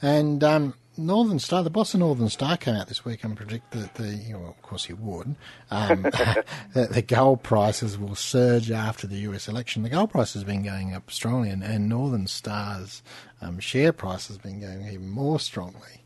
And 0.02 0.44
um, 0.44 0.74
Northern 0.98 1.40
Star, 1.40 1.64
the 1.64 1.70
boss 1.70 1.94
of 1.94 2.02
Northern 2.02 2.30
Star 2.30 2.58
came 2.58 2.76
out 2.76 2.88
this 2.88 3.06
week 3.06 3.24
and 3.24 3.36
predicted 3.36 3.82
that 3.82 3.94
the, 3.96 4.16
you 4.16 4.34
know, 4.34 4.40
well, 4.40 4.50
of 4.50 4.62
course 4.62 4.86
he 4.86 4.94
would, 4.94 5.36
um, 5.72 6.02
that 6.74 6.90
the 6.92 7.02
gold 7.02 7.44
prices 7.44 7.98
will 7.98 8.16
surge 8.16 8.72
after 8.72 9.08
the 9.08 9.18
US 9.18 9.48
election. 9.48 9.84
The 9.84 9.90
gold 9.90 10.12
price 10.12 10.34
has 10.34 10.44
been 10.44 10.64
going 10.64 10.94
up 10.94 11.12
strongly, 11.12 11.50
and, 11.50 11.64
and 11.64 11.90
Northern 11.90 12.28
Star's 12.28 13.04
um, 13.42 13.60
share 13.60 13.94
price 13.94 14.28
has 14.28 14.38
been 14.38 14.60
going 14.60 14.88
even 14.88 15.10
more 15.10 15.40
strongly. 15.40 16.04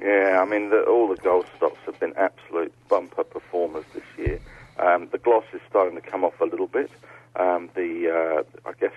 Yeah, 0.00 0.40
I 0.42 0.44
mean, 0.44 0.70
the, 0.70 0.82
all 0.82 1.08
the 1.08 1.16
gold 1.16 1.46
stocks 1.56 1.78
have 1.86 1.98
been 2.00 2.14
absolute 2.16 2.72
bumper 2.88 3.24
performers 3.24 3.84
this 3.94 4.04
year. 4.18 4.40
Um, 4.78 5.08
the 5.12 5.18
gloss 5.18 5.44
is 5.52 5.60
starting 5.68 5.94
to 6.00 6.02
come 6.02 6.24
off 6.24 6.40
a 6.40 6.44
little 6.44 6.66
bit. 6.66 6.90
Um, 7.36 7.70
the 7.74 8.10
uh, 8.10 8.68
I 8.68 8.72
guess 8.72 8.94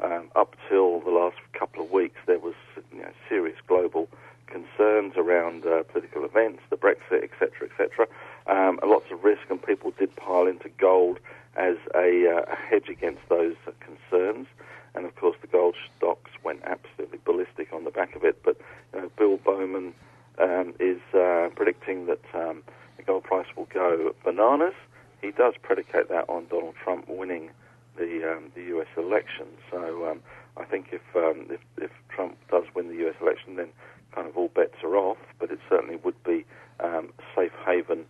um, 0.00 0.30
up 0.36 0.56
till 0.68 1.00
the 1.00 1.10
last 1.10 1.36
couple 1.52 1.84
of 1.84 1.90
weeks, 1.90 2.18
there 2.26 2.38
was 2.38 2.54
you 2.92 3.02
know, 3.02 3.10
serious 3.28 3.56
global 3.66 4.08
concerns 4.46 5.14
around 5.16 5.66
uh, 5.66 5.82
political 5.84 6.24
events, 6.24 6.62
the 6.70 6.76
Brexit, 6.76 7.22
etc., 7.22 7.68
etc. 7.70 8.06
Um, 8.46 8.80
lots 8.84 9.06
of 9.10 9.22
risk, 9.22 9.42
and 9.50 9.62
people 9.62 9.92
did 9.98 10.14
pile 10.16 10.46
into 10.46 10.70
gold 10.70 11.18
as 11.56 11.76
a, 11.94 12.26
uh, 12.26 12.52
a 12.52 12.56
hedge 12.56 12.88
against 12.88 13.20
those 13.28 13.56
concerns. 13.80 14.46
And 14.94 15.04
of 15.04 15.14
course, 15.16 15.36
the 15.42 15.46
gold 15.46 15.76
stocks 15.96 16.30
went 16.42 16.62
absolutely 16.64 17.18
ballistic 17.24 17.72
on 17.72 17.84
the 17.84 17.90
back 17.90 18.16
of 18.16 18.24
it. 18.24 18.42
But 18.42 18.56
you 18.94 19.02
know, 19.02 19.10
Bill 19.18 19.38
Beament 19.38 19.92
um, 20.40 20.74
is 20.78 21.00
uh, 21.14 21.48
predicting 21.54 22.06
that 22.06 22.24
um, 22.34 22.62
the 22.96 23.02
gold 23.02 23.24
price 23.24 23.46
will 23.56 23.68
go 23.72 24.14
bananas. 24.24 24.74
He 25.20 25.30
does 25.32 25.54
predicate 25.62 26.08
that 26.08 26.28
on 26.28 26.46
Donald 26.46 26.74
Trump 26.82 27.08
winning 27.08 27.50
the 27.96 28.32
um, 28.32 28.52
the 28.54 28.62
U.S. 28.74 28.86
election. 28.96 29.46
So 29.70 30.10
um, 30.10 30.20
I 30.56 30.64
think 30.64 30.88
if, 30.92 31.02
um, 31.16 31.46
if 31.50 31.60
if 31.76 31.90
Trump 32.08 32.36
does 32.50 32.64
win 32.74 32.88
the 32.88 32.94
U.S. 32.94 33.16
election, 33.20 33.56
then 33.56 33.68
kind 34.14 34.28
of 34.28 34.36
all 34.36 34.48
bets 34.48 34.76
are 34.82 34.96
off. 34.96 35.18
But 35.38 35.50
it 35.50 35.58
certainly 35.68 35.96
would 35.96 36.22
be 36.24 36.44
um, 36.80 37.12
a 37.18 37.22
safe 37.34 37.52
haven 37.66 38.06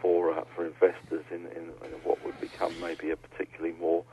for 0.00 0.32
uh, 0.36 0.44
for 0.54 0.66
investors 0.66 1.24
in, 1.30 1.46
in, 1.46 1.70
in, 1.84 1.92
what 2.04 2.24
would 2.24 2.40
become 2.40 2.78
maybe 2.80 3.10
a 3.10 3.16
particularly 3.16 3.74
more 3.78 4.04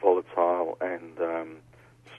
volatile 0.00 0.76
and 0.80 1.18
um, 1.20 1.56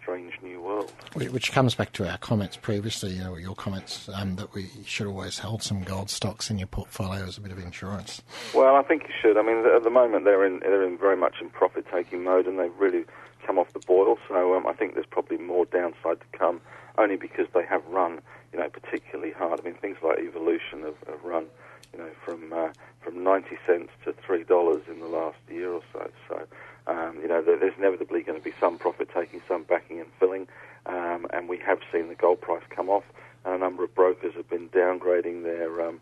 strange 0.02 0.34
new 0.42 0.62
world. 0.62 0.92
Which 1.16 1.52
comes 1.52 1.76
back 1.76 1.92
to 1.94 2.10
our 2.10 2.18
comments 2.18 2.58
previously, 2.58 3.12
you 3.12 3.24
know, 3.24 3.36
your 3.36 3.54
comments 3.54 4.10
um, 4.16 4.36
that 4.38 4.52
we 4.56 4.68
should 4.84 5.06
always 5.06 5.38
hold 5.38 5.62
some 5.62 5.84
gold 5.84 6.10
stocks 6.10 6.50
in 6.50 6.58
your 6.58 6.68
portfolio 6.68 7.24
as 7.24 7.38
a 7.38 7.42
bit 7.42 7.52
of 7.52 7.60
insurance. 7.60 8.24
Well, 8.52 8.76
I 8.76 8.82
think 8.82 9.04
you 9.04 9.14
should. 9.22 9.38
I 9.38 9.44
mean, 9.44 9.64
at 9.64 9.84
the 9.84 9.92
moment 9.92 10.26
they're 10.26 10.44
in 10.44 10.60
they're 10.62 10.84
in 10.84 10.98
very 10.98 11.16
much 11.16 11.36
in 11.40 11.50
profit 11.50 11.86
taking 11.92 12.24
mode, 12.24 12.48
and 12.48 12.58
they've 12.58 12.76
really 12.80 13.06
come 13.46 13.60
off 13.60 13.72
the 13.74 13.80
boil. 13.80 14.18
So 14.28 14.56
um, 14.56 14.66
I 14.66 14.74
think 14.74 14.96
there's 14.96 15.06
probably 15.06 15.38
more 15.38 15.66
downside 15.66 16.20
to 16.20 16.38
come, 16.38 16.62
only 16.98 17.18
because 17.18 17.46
they 17.54 17.66
have 17.66 17.86
run, 17.88 18.20
you 18.52 18.60
know, 18.60 18.70
particularly 18.70 19.34
hard. 19.34 19.60
I 19.60 19.64
mean, 19.64 19.76
things 19.76 19.98
like 20.02 20.18
Evolution 20.18 20.82
have, 20.82 20.98
have 21.08 21.24
run, 21.24 21.46
you 21.94 22.00
know, 22.00 22.10
from 22.26 22.52
uh, 22.52 22.70
from 23.02 23.24
90 23.24 23.50
cents 23.68 23.92
to 24.06 24.14
three 24.26 24.44
dollars 24.44 24.82
in 24.90 25.00
the 25.00 25.08
last 25.08 25.38
year 25.48 25.74
or 25.74 25.82
so. 25.94 26.10
So 26.28 26.48
um, 26.88 27.20
you 27.22 27.28
know, 27.28 27.42
there's 27.42 27.74
inevitably 27.78 28.22
going 28.22 28.38
to 28.38 28.44
be 28.44 28.54
some 28.60 28.78
profit 28.78 29.10
taking, 29.14 29.42
some 29.48 29.64
backing 29.64 30.00
and 30.00 30.10
filling, 30.20 30.48
um, 30.86 31.28
and 31.32 31.48
we 31.48 31.58
have 31.60 31.80
seen 31.92 32.10
the 32.10 32.16
gold 32.16 32.42
price 32.42 32.64
come 32.70 32.90
off. 32.90 33.04
And 33.46 33.56
a 33.56 33.58
number 33.58 33.84
of 33.84 33.94
brokers 33.94 34.34
have 34.36 34.50
been 34.50 34.70
downgrading 34.70 35.44
their 35.44 35.88
um, 35.88 36.00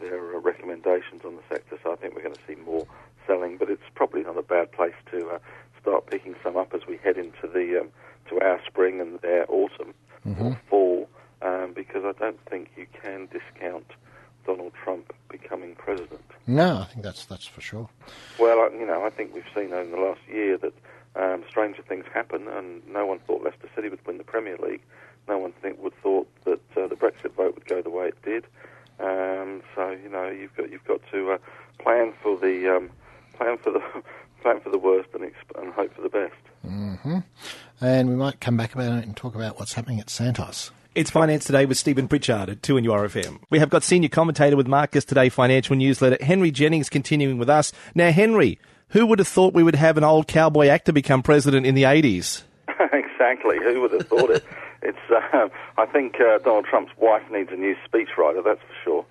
their 0.00 0.36
uh, 0.36 0.40
recommendations 0.40 1.22
on 1.24 1.36
the 1.36 1.42
sector. 1.48 1.78
So 1.82 1.92
I 1.92 1.96
think 1.96 2.14
we're 2.14 2.22
going 2.22 2.34
to 2.34 2.46
see 2.46 2.56
more 2.56 2.86
selling, 3.26 3.56
but 3.56 3.70
it's 3.70 3.82
probably 3.94 4.22
not 4.22 4.36
a 4.36 4.42
bad 4.42 4.72
place 4.72 4.94
to 5.12 5.28
uh, 5.28 5.38
start 5.80 6.06
picking 6.06 6.34
some 6.42 6.56
up 6.56 6.74
as 6.74 6.86
we 6.86 6.96
head 6.98 7.16
into 7.16 7.46
the 7.46 7.80
um, 7.80 7.88
to 8.28 8.40
our 8.40 8.60
spring 8.66 9.00
and 9.00 9.20
their 9.20 9.44
autumn 9.50 9.94
Mm-hmm. 10.26 10.46
or 10.46 10.60
fall, 10.70 11.08
um, 11.42 11.72
because 11.74 12.04
I 12.04 12.12
don't 12.12 12.38
think 12.48 12.70
you 12.76 12.86
can 13.02 13.26
discount 13.32 13.86
Donald 14.46 14.72
Trump 14.82 15.12
becoming 15.28 15.74
president. 15.76 16.20
No, 16.46 16.78
I 16.78 16.84
think 16.84 17.02
that's 17.04 17.24
that's 17.26 17.46
for 17.46 17.60
sure. 17.60 17.88
Well, 18.38 18.72
you 18.72 18.86
know, 18.86 19.04
I 19.04 19.10
think 19.10 19.34
we've 19.34 19.44
seen 19.54 19.72
in 19.72 19.90
the 19.90 19.96
last 19.98 20.20
year 20.28 20.58
that 20.58 20.72
um, 21.16 21.44
stranger 21.48 21.82
things 21.82 22.04
happen, 22.12 22.48
and 22.48 22.86
no 22.88 23.06
one 23.06 23.18
thought 23.20 23.42
Leicester 23.42 23.68
City 23.74 23.88
would 23.88 24.04
win 24.06 24.18
the 24.18 24.24
Premier 24.24 24.56
League. 24.58 24.82
No 25.28 25.38
one 25.38 25.52
think 25.62 25.80
would 25.82 25.94
thought 26.02 26.28
that 26.44 26.60
uh, 26.76 26.86
the 26.88 26.96
Brexit 26.96 27.32
vote 27.34 27.54
would 27.54 27.66
go 27.66 27.80
the 27.82 27.90
way 27.90 28.08
it 28.08 28.22
did. 28.22 28.44
Um, 28.98 29.62
so 29.74 29.90
you 29.90 30.08
know, 30.08 30.28
you've 30.28 30.54
got 30.56 30.70
you've 30.70 30.84
got 30.84 31.00
to 31.12 31.32
uh, 31.32 31.38
plan 31.78 32.12
for 32.22 32.36
the 32.38 32.76
um, 32.76 32.90
plan 33.34 33.58
for 33.58 33.70
the 33.70 33.80
plan 34.42 34.60
for 34.60 34.70
the 34.70 34.78
worst 34.78 35.08
and, 35.14 35.22
exp- 35.22 35.62
and 35.62 35.72
hope 35.72 35.94
for 35.94 36.02
the 36.02 36.08
best. 36.08 36.34
hmm 36.62 37.18
And 37.80 38.08
we 38.08 38.16
might 38.16 38.40
come 38.40 38.56
back 38.56 38.74
about 38.74 38.98
it 38.98 39.04
and 39.04 39.16
talk 39.16 39.34
about 39.34 39.58
what's 39.58 39.74
happening 39.74 40.00
at 40.00 40.10
Santos. 40.10 40.70
It's 40.94 41.10
Finance 41.10 41.46
Today 41.46 41.64
with 41.64 41.78
Stephen 41.78 42.06
Pritchard 42.06 42.50
at 42.50 42.62
2 42.62 42.76
and 42.76 42.86
URFM. 42.86 43.40
We 43.48 43.58
have 43.60 43.70
got 43.70 43.82
senior 43.82 44.10
commentator 44.10 44.58
with 44.58 44.66
Marcus 44.66 45.06
Today 45.06 45.30
financial 45.30 45.74
newsletter, 45.74 46.22
Henry 46.22 46.50
Jennings, 46.50 46.90
continuing 46.90 47.38
with 47.38 47.48
us. 47.48 47.72
Now, 47.94 48.10
Henry, 48.10 48.58
who 48.88 49.06
would 49.06 49.18
have 49.18 49.26
thought 49.28 49.54
we 49.54 49.62
would 49.62 49.74
have 49.76 49.96
an 49.96 50.04
old 50.04 50.28
cowboy 50.28 50.66
actor 50.66 50.92
become 50.92 51.22
president 51.22 51.64
in 51.64 51.74
the 51.74 51.84
80s? 51.84 52.42
exactly. 52.92 53.56
Who 53.62 53.80
would 53.80 53.92
have 53.92 54.06
thought 54.06 54.30
it? 54.30 54.44
It's. 54.84 54.98
Uh, 55.08 55.48
I 55.78 55.86
think 55.86 56.16
uh, 56.20 56.38
Donald 56.38 56.64
Trump's 56.64 56.90
wife 56.98 57.22
needs 57.30 57.50
a 57.52 57.54
new 57.54 57.76
speechwriter. 57.88 58.42
That's 58.42 58.58
for 58.62 58.74
sure. 58.82 59.06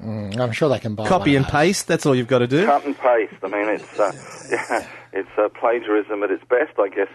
Mm, 0.00 0.38
I'm 0.38 0.52
sure 0.52 0.68
they 0.68 0.78
can 0.78 0.94
buy 0.94 1.08
Copy 1.08 1.34
and 1.34 1.44
of 1.44 1.50
those. 1.50 1.60
paste, 1.60 1.88
that's 1.88 2.06
all 2.06 2.14
you've 2.14 2.28
got 2.28 2.38
to 2.38 2.46
do. 2.46 2.64
Cut 2.64 2.84
and 2.84 2.96
paste. 2.96 3.34
I 3.42 3.48
mean, 3.48 3.68
it's 3.68 3.98
uh, 3.98 4.12
yeah, 4.52 4.86
it's 5.12 5.28
uh, 5.36 5.48
plagiarism 5.48 6.22
at 6.22 6.30
its 6.30 6.44
best. 6.44 6.78
I 6.78 6.88
guess 6.90 7.08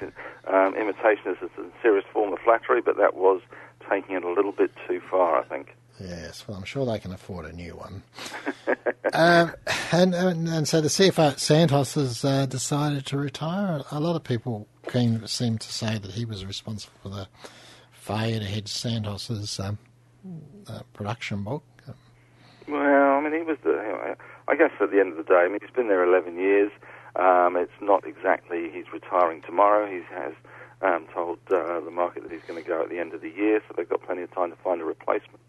um, 0.45 0.75
imitation 0.75 1.37
is 1.41 1.49
a 1.57 1.63
serious 1.81 2.03
form 2.11 2.33
of 2.33 2.39
flattery, 2.39 2.81
but 2.81 2.97
that 2.97 3.15
was 3.15 3.39
taking 3.89 4.15
it 4.15 4.23
a 4.23 4.31
little 4.31 4.51
bit 4.51 4.71
too 4.87 5.01
far. 5.09 5.39
I 5.39 5.43
think. 5.43 5.75
Yes, 5.99 6.45
well, 6.45 6.57
I'm 6.57 6.65
sure 6.65 6.85
they 6.85 6.99
can 6.99 7.13
afford 7.13 7.45
a 7.45 7.53
new 7.53 7.71
one. 7.71 8.03
um, 9.13 9.53
and, 9.93 10.13
and 10.13 10.47
and 10.47 10.67
so 10.67 10.81
the 10.81 10.89
CFO 10.89 11.31
at 11.31 11.39
Santos 11.39 11.93
has 11.93 12.25
uh, 12.25 12.45
decided 12.45 13.05
to 13.07 13.17
retire. 13.17 13.81
A 13.91 13.99
lot 13.99 14.15
of 14.17 14.23
people 14.23 14.67
came, 14.89 15.25
seem 15.25 15.57
to 15.57 15.71
say 15.71 15.97
that 15.97 16.11
he 16.11 16.25
was 16.25 16.45
responsible 16.45 16.93
for 17.01 17.09
the 17.09 17.27
failure 17.93 18.39
to 18.39 18.45
hedge 18.45 18.67
Santos's 18.67 19.57
um, 19.59 19.77
uh, 20.67 20.81
production 20.93 21.43
book. 21.43 21.63
Well, 22.67 22.79
I 22.79 23.21
mean, 23.21 23.33
he 23.33 23.43
was 23.43 23.57
the. 23.63 24.15
I 24.47 24.55
guess 24.55 24.71
at 24.79 24.91
the 24.91 24.99
end 24.99 25.11
of 25.11 25.17
the 25.17 25.23
day, 25.23 25.41
I 25.45 25.47
mean, 25.47 25.59
he's 25.61 25.75
been 25.75 25.87
there 25.87 26.03
11 26.03 26.37
years. 26.37 26.71
Um, 27.15 27.55
it's 27.57 27.71
not 27.81 28.05
exactly 28.05 28.69
he's 28.71 28.91
retiring 28.91 29.41
tomorrow. 29.41 29.89
He 29.89 30.01
has 30.13 30.33
um, 30.81 31.07
told 31.13 31.39
uh, 31.49 31.79
the 31.79 31.91
market 31.91 32.23
that 32.23 32.31
he's 32.31 32.43
going 32.47 32.61
to 32.61 32.67
go 32.67 32.83
at 32.83 32.89
the 32.89 32.99
end 32.99 33.13
of 33.13 33.21
the 33.21 33.29
year, 33.29 33.61
so 33.67 33.73
they've 33.75 33.89
got 33.89 34.01
plenty 34.03 34.23
of 34.23 34.33
time 34.33 34.51
to 34.51 34.57
find 34.57 34.81
a 34.81 34.85
replacement. 34.85 35.39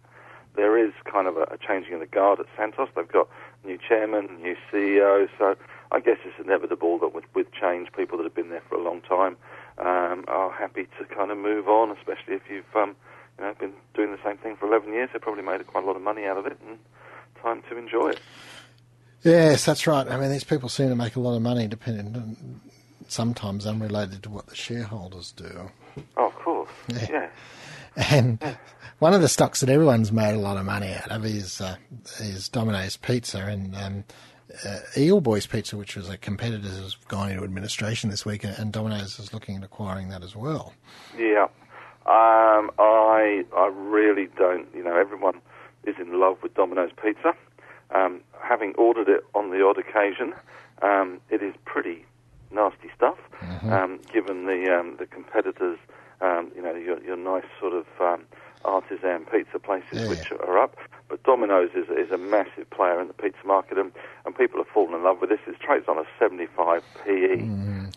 There 0.55 0.79
is 0.79 0.93
kind 1.05 1.27
of 1.27 1.37
a, 1.37 1.43
a 1.43 1.59
changing 1.59 1.95
of 1.95 2.01
the 2.01 2.07
guard 2.07 2.41
at 2.41 2.47
Santos. 2.57 2.89
They've 2.97 3.07
got 3.07 3.29
new 3.65 3.79
chairman, 3.79 4.41
new 4.41 4.57
CEO, 4.73 5.29
so 5.39 5.57
I 5.93 6.01
guess 6.01 6.19
it's 6.25 6.39
inevitable 6.43 6.99
that 7.01 7.15
with, 7.15 7.25
with 7.35 7.47
change, 7.53 7.89
people 7.93 8.17
that 8.19 8.25
have 8.25 8.35
been 8.35 8.51
there 8.51 8.63
for 8.69 8.77
a 8.77 8.83
long 8.83 9.03
time 9.03 9.37
um, 9.79 10.25
are 10.29 10.51
happy 10.51 10.87
to 10.99 11.05
kind 11.15 11.31
of 11.31 11.39
move 11.39 11.69
on, 11.69 11.91
especially 11.91 12.35
if 12.35 12.43
you've 12.51 12.65
um, 12.75 12.97
you 13.39 13.45
know 13.45 13.55
been 13.59 13.73
doing 13.95 14.13
the 14.13 14.19
same 14.25 14.39
thing 14.39 14.57
for 14.57 14.67
11 14.67 14.93
years. 14.93 15.11
they've 15.13 15.21
probably 15.21 15.43
made 15.43 15.67
quite 15.67 15.85
a 15.85 15.87
lot 15.87 15.97
of 15.97 16.03
money 16.03 16.25
out 16.25 16.39
of 16.39 16.47
it, 16.47 16.59
and 16.67 16.79
time 17.43 17.63
to 17.69 17.77
enjoy 17.77 18.09
it. 18.11 18.21
Yes, 19.23 19.65
that's 19.65 19.87
right. 19.87 20.07
I 20.09 20.19
mean, 20.19 20.31
these 20.31 20.45
people 20.45 20.69
seem 20.69 20.89
to 20.89 20.97
make 20.97 21.17
a 21.17 21.21
lot 21.21 21.35
of 21.35 21.43
money, 21.43 21.67
depending 21.67 22.15
on 22.15 22.61
sometimes 23.11 23.67
unrelated 23.67 24.23
to 24.25 24.31
what 24.31 24.47
the 24.47 24.55
shareholders 24.57 25.33
do. 25.33 25.71
Oh, 26.17 26.27
of 26.27 26.35
course, 26.35 26.71
Yeah. 26.89 27.09
yeah. 27.11 27.29
And 27.97 28.57
one 28.99 29.15
of 29.15 29.23
the 29.23 29.29
stocks 29.29 29.61
that 29.61 29.71
everyone's 29.71 30.13
made 30.13 30.35
a 30.35 30.39
lot 30.39 30.59
of 30.59 30.67
money 30.67 30.93
out 30.93 31.11
of 31.11 31.25
is 31.25 31.61
uh, 31.63 31.77
is 32.21 32.49
Domino's 32.49 32.97
Pizza 32.99 33.39
and 33.39 33.75
um, 33.75 34.05
uh, 34.67 34.79
Eagle 34.95 35.23
Boys 35.23 35.47
Pizza, 35.47 35.77
which 35.79 35.97
was 35.97 36.09
a 36.11 36.19
competitor, 36.19 36.69
has 36.69 36.95
gone 37.09 37.31
into 37.31 37.43
administration 37.43 38.11
this 38.11 38.27
week, 38.27 38.45
and 38.45 38.71
Domino's 38.73 39.19
is 39.19 39.33
looking 39.33 39.57
at 39.57 39.65
acquiring 39.65 40.11
that 40.11 40.23
as 40.23 40.37
well. 40.37 40.75
Yeah, 41.19 41.45
um, 42.05 42.71
I 42.79 43.45
I 43.57 43.71
really 43.75 44.29
don't. 44.37 44.67
You 44.75 44.85
know, 44.85 44.97
everyone 44.97 45.41
is 45.85 45.95
in 45.99 46.21
love 46.21 46.37
with 46.43 46.53
Domino's 46.55 46.91
Pizza. 47.03 47.35
Um, 47.95 48.21
having 48.43 48.75
ordered 48.77 49.09
it 49.09 49.25
on 49.35 49.51
the 49.51 49.65
odd 49.65 49.79
occasion, 49.79 50.35
um, 50.83 51.21
it 51.31 51.43
is 51.43 51.55
pretty 51.65 52.05
nasty 52.51 52.89
stuff. 52.97 53.19
Um, 53.71 54.01
given 54.13 54.47
the 54.47 54.73
um, 54.79 54.97
the 54.99 55.07
competitors, 55.07 55.79
um, 56.21 56.51
you 56.55 56.63
know, 56.63 56.75
your, 56.75 57.03
your 57.03 57.17
nice 57.17 57.45
sort 57.61 57.73
of 57.75 57.87
um, 58.01 58.25
artisan 58.65 59.25
pizza 59.31 59.59
places 59.59 59.99
Yeah. 60.01 60.07
which 60.07 60.31
are 60.33 60.59
up. 60.59 60.77
But 61.09 61.23
Domino's 61.23 61.71
is 61.75 61.89
is 61.89 62.11
a 62.11 62.19
massive 62.19 62.69
player 62.71 63.01
in 63.01 63.07
the 63.09 63.15
pizza 63.15 63.45
market, 63.47 63.79
and, 63.79 63.93
and 64.25 64.37
people 64.37 64.59
have 64.59 64.69
fallen 64.69 64.95
in 64.95 65.03
love 65.05 65.21
with 65.21 65.31
this. 65.31 65.41
It 65.47 65.61
trades 65.61 65.87
on 65.89 65.99
a 65.99 66.05
75 66.19 66.83
PE 67.05 67.49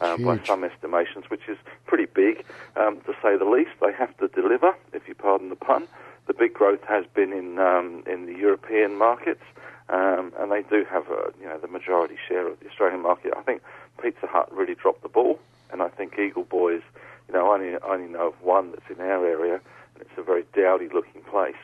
uh, 0.01 0.18
by 0.18 0.38
some 0.48 0.63
estimations, 0.63 1.25
which 1.29 1.48
is 1.50 1.58
pretty 1.88 2.06
big, 2.06 2.46
um, 2.75 3.01
to 3.08 3.13
say 3.22 3.38
the 3.38 3.46
least. 3.46 3.72
They 3.82 3.94
have 3.94 4.15
to 4.18 4.27
deliver, 4.27 4.74
if 4.94 5.08
you 5.08 5.15
pardon 5.15 5.50
the 5.50 5.56
pun. 5.56 5.88
The 6.27 6.34
big 6.36 6.53
growth 6.53 6.82
has 6.88 7.06
been 7.15 7.34
in 7.34 7.58
um, 7.58 8.03
in 8.06 8.27
the 8.27 8.34
European 8.38 8.96
markets, 8.96 9.41
um, 9.89 10.32
and 10.39 10.51
they 10.51 10.62
do 10.62 10.86
have 10.86 11.08
a, 11.10 11.34
you 11.41 11.48
know 11.48 11.58
the 11.58 11.68
majority 11.68 12.18
share 12.27 12.48
of 12.48 12.60
the 12.60 12.68
Australian 12.70 13.01
market. 13.01 13.34
I 13.36 13.41
think 13.41 13.63
Pizza 14.01 14.27
Hut 14.27 14.51
really 14.51 14.75
dropped 14.75 15.03
the 15.03 15.10
ball, 15.10 15.39
and 15.72 15.82
I 15.82 15.89
think 15.89 16.18
Eagle 16.18 16.44
Boys, 16.44 16.82
you 17.27 17.34
know, 17.34 17.51
I 17.51 17.56
only 17.56 17.75
I 17.75 17.94
only 17.94 18.08
know 18.08 18.27
of 18.27 18.41
one 18.41 18.72
that's 18.72 18.89
in 18.89 19.00
our 19.00 19.25
area, 19.25 19.56
and 19.94 20.01
it's 20.01 20.18
a 20.18 20.24
very 20.24 20.46
dowdy-looking 20.53 21.24
place. 21.24 21.56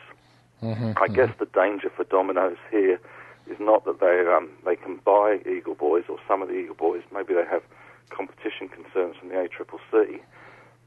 I 0.96 1.08
guess 1.08 1.30
the 1.38 1.46
danger 1.46 1.90
for 1.90 2.04
Domino's 2.04 2.56
here 2.70 2.98
is 3.48 3.58
not 3.60 3.84
that 3.84 4.00
they 4.00 4.26
um, 4.30 4.50
they 4.64 4.76
can 4.76 4.96
buy 5.04 5.38
Eagle 5.46 5.74
Boys 5.74 6.04
or 6.08 6.18
some 6.26 6.42
of 6.42 6.48
the 6.48 6.54
Eagle 6.54 6.74
Boys. 6.74 7.02
Maybe 7.12 7.34
they 7.34 7.44
have 7.44 7.62
competition 8.10 8.68
concerns 8.68 9.16
from 9.16 9.28
the 9.28 9.34
ACCC, 9.34 10.20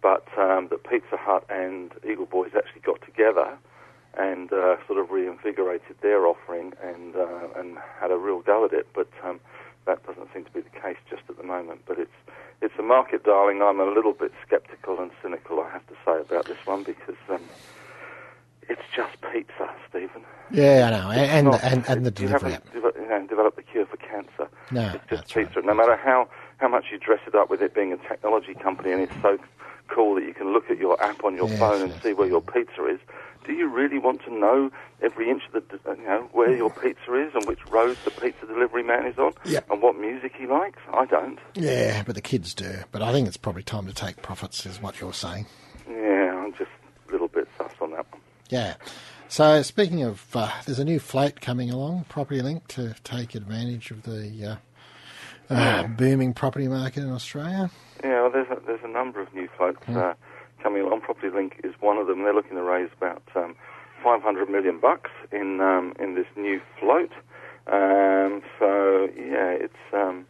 but 0.02 0.26
um, 0.38 0.68
that 0.70 0.84
Pizza 0.90 1.18
Hut 1.18 1.46
and 1.50 1.92
Eagle 2.10 2.26
Boys 2.26 2.52
actually 2.56 2.82
got 2.82 3.02
together 3.02 3.58
and 4.18 4.52
uh, 4.52 4.76
sort 4.88 5.00
of 5.00 5.12
reinvigorated 5.12 5.96
their 6.02 6.26
offering 6.26 6.74
and 6.84 7.16
uh, 7.16 7.48
and 7.56 7.78
had 8.00 8.12
a 8.12 8.18
real 8.18 8.40
go 8.42 8.66
at 8.66 8.74
it. 8.74 8.88
But 8.94 9.10
um, 9.24 9.40
that 9.86 10.06
doesn't 10.06 10.30
seem 10.34 10.46
to 10.46 10.52
be 10.52 10.62
the 10.62 10.70
case 10.70 10.98
just 11.10 11.24
at 11.30 11.38
the 11.38 11.44
moment. 11.44 11.82
But 11.88 12.00
it's 12.00 12.12
it's 12.62 12.74
a 12.78 12.84
market 12.84 13.24
darling. 13.24 13.62
I'm 13.62 13.80
a 13.80 13.86
little 13.86 14.14
bit 14.14 14.32
sceptical 14.50 15.00
and 15.00 15.12
cynical, 15.24 15.62
I 15.62 15.70
have 15.72 15.86
to 15.88 15.94
say, 16.06 16.20
about 16.22 16.48
this 16.48 16.58
one 16.66 16.84
because. 16.84 17.16
Um, 17.30 17.42
it's 18.72 18.82
just 18.96 19.20
pizza, 19.34 19.68
Stephen. 19.90 20.22
Yeah, 20.52 20.86
I 20.86 20.90
know, 20.92 21.10
and 21.10 21.46
Not- 21.48 21.64
and, 21.64 21.84
and 21.90 22.06
the 22.06 22.10
you 22.22 22.28
delivery. 22.28 22.52
haven't 22.52 22.72
deve- 22.72 23.02
you 23.02 23.10
know, 23.10 23.26
developed 23.28 23.56
the 23.58 23.64
cure 23.64 23.88
for 23.88 23.98
cancer. 23.98 24.48
No, 24.70 24.82
it's 24.94 24.94
just 24.94 25.10
that's 25.10 25.36
right. 25.36 25.48
pizza. 25.48 25.62
No 25.66 25.74
matter 25.74 25.96
how, 25.96 26.30
how 26.58 26.68
much 26.68 26.86
you 26.92 27.00
dress 27.00 27.20
it 27.26 27.34
up 27.34 27.50
with 27.50 27.64
it 27.64 27.74
being 27.74 27.92
a 27.94 27.98
technology 27.98 28.54
company 28.54 28.92
and 28.92 29.02
it's 29.02 29.14
so 29.24 29.40
cool 29.94 30.16
that 30.16 30.24
you 30.24 30.34
can 30.34 30.54
look 30.54 30.70
at 30.70 30.78
your 30.78 31.02
app 31.04 31.24
on 31.24 31.36
your 31.36 31.48
Yes, 31.50 31.60
phone 31.60 31.82
and 31.82 31.92
yes. 31.92 32.04
see 32.04 32.14
where 32.14 32.28
your 32.28 32.42
pizza 32.42 32.86
is. 32.86 33.00
Do 33.46 33.54
you 33.54 33.68
really 33.68 33.98
want 33.98 34.22
to 34.26 34.34
know 34.34 34.70
every 35.02 35.30
inch 35.30 35.44
of 35.52 35.64
the, 35.68 35.80
you 35.98 36.04
know, 36.04 36.30
where 36.34 36.56
your 36.56 36.70
pizza 36.70 37.14
is 37.16 37.34
and 37.34 37.46
which 37.46 37.66
road 37.72 37.98
the 38.06 38.12
pizza 38.12 38.46
delivery 38.46 38.84
man 38.84 39.06
is 39.06 39.18
on 39.18 39.34
Yep. 39.46 39.72
and 39.72 39.82
what 39.82 39.98
music 39.98 40.34
he 40.38 40.46
likes? 40.46 40.80
I 40.94 41.06
don't. 41.06 41.40
Yeah, 41.56 42.04
but 42.06 42.16
the 42.16 42.22
kids 42.22 42.54
do. 42.54 42.80
But 42.92 43.02
I 43.02 43.12
think 43.12 43.28
it's 43.28 43.38
probably 43.38 43.64
time 43.64 43.88
to 43.88 43.94
take 43.94 44.22
profits, 44.22 44.66
is 44.66 44.82
what 44.82 45.00
you're 45.02 45.14
saying. 45.14 45.48
Yeah, 45.90 46.36
I'm 46.44 46.52
just 46.54 46.70
a 47.08 47.12
little 47.12 47.28
bit 47.30 47.48
sus 47.58 47.72
on 47.82 47.92
that 47.92 48.06
one. 48.12 48.22
Yeah. 48.50 48.76
So 49.30 49.62
speaking 49.62 50.04
of, 50.04 50.26
uh, 50.36 50.52
there's 50.66 50.80
a 50.80 50.86
new 50.86 51.00
float 51.00 51.40
coming 51.42 51.70
along, 51.72 52.06
Property 52.10 52.42
Link, 52.42 52.68
to 52.70 52.96
take 53.04 53.36
advantage 53.36 53.90
of 53.92 54.04
the 54.04 54.58
uh, 55.50 55.54
uh, 55.54 55.84
booming 55.88 56.34
property 56.34 56.68
market 56.68 57.04
in 57.04 57.12
Australia. 57.12 57.70
Yeah, 58.04 58.22
well, 58.22 58.32
there's 58.32 58.48
there's 58.66 58.84
a 58.84 58.88
number 58.88 59.20
of 59.22 59.34
new 59.34 59.49
floats 59.60 59.84
uh, 59.90 60.14
coming 60.64 60.82
along. 60.82 61.02
Property 61.02 61.30
Link 61.34 61.60
is 61.64 61.74
one 61.80 61.98
of 61.98 62.08
them. 62.08 62.24
They're 62.24 62.34
looking 62.34 62.56
to 62.56 62.64
raise 62.64 62.90
about 62.98 63.24
um, 63.36 63.56
500 64.04 64.50
million 64.50 64.80
bucks 64.80 65.12
in 65.32 65.60
um, 65.62 65.94
in 66.00 66.16
this 66.16 66.28
new 66.36 66.62
float. 66.80 67.12
Um, 67.68 68.42
so 68.58 69.10
yeah, 69.16 69.52
it's 69.52 69.84
um, 69.94 70.26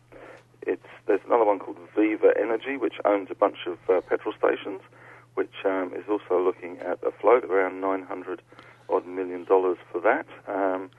it's 0.65 0.89
there's 1.07 1.21
another 1.25 1.45
one 1.45 1.59
called 1.59 1.77
Viva 1.95 2.33
Energy, 2.39 2.75
which 2.77 2.95
owns 3.05 3.29
a 3.31 3.35
bunch 3.35 3.59
of 3.67 3.77
uh, 3.89 4.01
petrol 4.01 4.33
stations, 4.37 4.81
which 5.35 5.53
um, 5.65 5.93
is 5.95 6.03
also 6.09 6.43
looking 6.43 6.77
at 6.79 6.99
a 7.03 7.11
float 7.21 7.45
around 7.45 7.79
900 7.79 8.41
odd 8.89 9.05
million 9.07 9.45
dollars 9.45 9.77
for 9.91 10.01
that. 10.01 10.25
Um, 10.47 10.89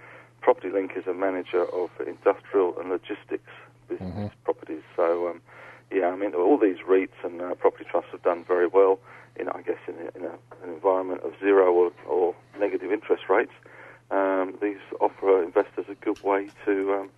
Property 0.40 0.70
Link 0.72 0.92
is 0.96 1.06
a 1.06 1.12
manager 1.12 1.64
of 1.66 1.90
industrial 2.06 2.78
and 2.80 2.88
logistics 2.88 3.52
business 3.88 4.32
properties. 4.44 4.82
So 4.96 5.28
um, 5.28 5.42
yeah, 5.90 6.08
I 6.08 6.16
mean 6.16 6.34
all 6.34 6.58
these 6.58 6.78
REITs 6.88 7.24
and 7.24 7.40
uh, 7.40 7.54
property 7.54 7.84
trusts 7.90 8.10
have 8.12 8.22
done 8.22 8.44
very 8.44 8.66
well. 8.66 8.98
In 9.36 9.48
I 9.48 9.62
guess 9.62 9.78
in, 9.86 9.94
a, 9.94 10.18
in 10.18 10.24
a, 10.24 10.64
an 10.64 10.72
environment 10.74 11.22
of 11.22 11.32
zero 11.40 11.72
or, 11.72 11.92
or 12.08 12.34
negative 12.58 12.92
interest 12.92 13.24
rates, 13.28 13.52
um, 14.10 14.56
these 14.60 14.78
offer 15.00 15.42
investors 15.42 15.86
a 15.88 15.94
good 15.94 16.22
way 16.22 16.48
to 16.64 16.92
um, 16.94 17.10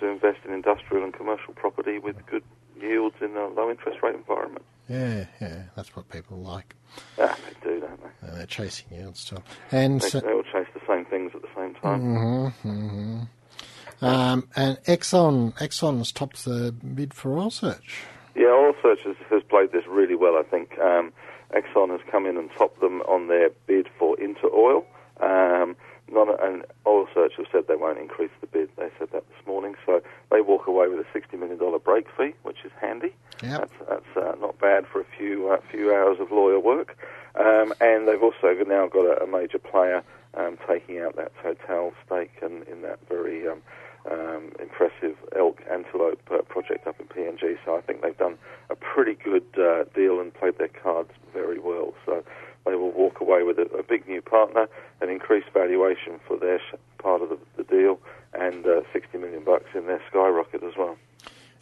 to 0.00 0.08
invest 0.08 0.38
in 0.44 0.52
industrial 0.52 1.04
and 1.04 1.12
commercial 1.12 1.54
property 1.54 1.98
with 1.98 2.16
good 2.26 2.44
yields 2.80 3.16
in 3.20 3.36
a 3.36 3.46
low 3.48 3.70
interest 3.70 3.98
rate 4.02 4.14
environment. 4.14 4.64
Yeah, 4.88 5.24
yeah, 5.40 5.62
that's 5.74 5.96
what 5.96 6.08
people 6.10 6.38
like. 6.38 6.74
Ah, 7.18 7.36
they 7.46 7.70
do, 7.70 7.80
don't 7.80 8.00
they? 8.02 8.28
Uh, 8.28 8.34
they're 8.34 8.46
chasing 8.46 8.86
yields 8.90 9.24
too. 9.24 9.38
And 9.72 10.00
They, 10.00 10.08
so, 10.10 10.20
they 10.20 10.32
all 10.32 10.42
chase 10.42 10.66
the 10.74 10.80
same 10.86 11.04
things 11.06 11.32
at 11.34 11.42
the 11.42 11.48
same 11.56 11.74
time. 11.74 12.52
Mm-hmm, 12.62 13.20
um, 14.04 14.48
and 14.54 14.76
Exxon, 14.84 15.54
Exxon's 15.58 16.12
topped 16.12 16.44
the 16.44 16.72
bid 16.72 17.14
for 17.14 17.38
Oil 17.38 17.50
Search. 17.50 18.00
Yeah, 18.34 18.48
Oil 18.48 18.74
Search 18.82 19.00
has, 19.04 19.16
has 19.30 19.42
played 19.48 19.72
this 19.72 19.84
really 19.88 20.16
well, 20.16 20.36
I 20.36 20.42
think. 20.42 20.78
Um, 20.78 21.12
Exxon 21.54 21.90
has 21.90 22.00
come 22.10 22.26
in 22.26 22.36
and 22.36 22.50
topped 22.56 22.80
them 22.80 23.00
on 23.02 23.28
their 23.28 23.50
bid 23.66 23.88
for 23.98 24.16
InterOil. 24.16 24.84
Um, 25.20 25.76
not 26.10 26.28
a, 26.28 26.44
and 26.44 26.64
Oil 26.86 27.06
Search 27.14 27.34
have 27.36 27.46
said 27.50 27.64
they 27.68 27.76
won't 27.76 27.98
increase 27.98 28.30
the 28.40 28.46
bid. 28.46 28.68
They 28.76 28.88
said 28.98 29.08
that 29.12 29.24
this 29.28 29.46
morning. 29.46 29.74
So 29.86 30.02
they 30.30 30.40
walk 30.40 30.66
away 30.66 30.88
with 30.88 30.98
a 30.98 31.18
$60 31.18 31.38
million 31.38 31.58
break 31.84 32.06
fee, 32.16 32.34
which 32.42 32.58
is 32.64 32.72
handy. 32.80 33.14
Yep. 33.42 33.60
That's, 33.60 33.88
that's 33.88 34.16
uh, 34.16 34.34
not 34.40 34.58
bad 34.58 34.86
for 34.86 35.00
a 35.00 35.06
few 35.16 35.50
uh, 35.50 35.58
few 35.70 35.94
hours 35.94 36.18
of 36.20 36.30
lawyer 36.30 36.60
work. 36.60 36.98
Um, 37.36 37.72
and 37.80 38.06
they've 38.06 38.22
also 38.22 38.54
now 38.66 38.86
got 38.86 39.06
a, 39.06 39.24
a 39.24 39.26
major 39.26 39.58
player 39.58 40.02
um, 40.34 40.58
taking 40.68 40.98
out 40.98 41.16
that 41.16 41.32
Total 41.42 41.92
stake 42.06 42.32
in, 42.42 42.62
in 42.70 42.82
that 42.82 42.98
very 43.08 43.48
um, 43.48 43.62
um, 44.10 44.52
impressive 44.60 45.16
Elk-Antelope 45.36 46.20
uh, 46.30 46.42
project 46.42 46.86
up 46.86 47.00
in 47.00 47.06
PNG. 47.06 47.56
So 47.64 47.76
I 47.76 47.80
think 47.80 47.93
they've 48.04 48.16
done 48.16 48.38
a 48.70 48.76
pretty 48.76 49.14
good 49.14 49.44
uh, 49.58 49.84
deal 49.94 50.20
and 50.20 50.32
played 50.34 50.58
their 50.58 50.68
cards 50.68 51.10
very 51.32 51.58
well. 51.58 51.94
So 52.06 52.22
they 52.66 52.74
will 52.74 52.92
walk 52.92 53.20
away 53.20 53.42
with 53.42 53.58
a, 53.58 53.66
a 53.76 53.82
big 53.82 54.06
new 54.06 54.22
partner, 54.22 54.68
an 55.00 55.08
increased 55.08 55.48
valuation 55.52 56.20
for 56.26 56.36
their 56.38 56.58
sh- 56.58 56.76
part 56.98 57.22
of 57.22 57.28
the, 57.30 57.38
the 57.56 57.64
deal, 57.64 57.98
and 58.32 58.66
uh, 58.66 58.80
60 58.92 59.18
million 59.18 59.44
bucks 59.44 59.66
in 59.74 59.86
their 59.86 60.00
skyrocket 60.08 60.62
as 60.62 60.74
well. 60.76 60.96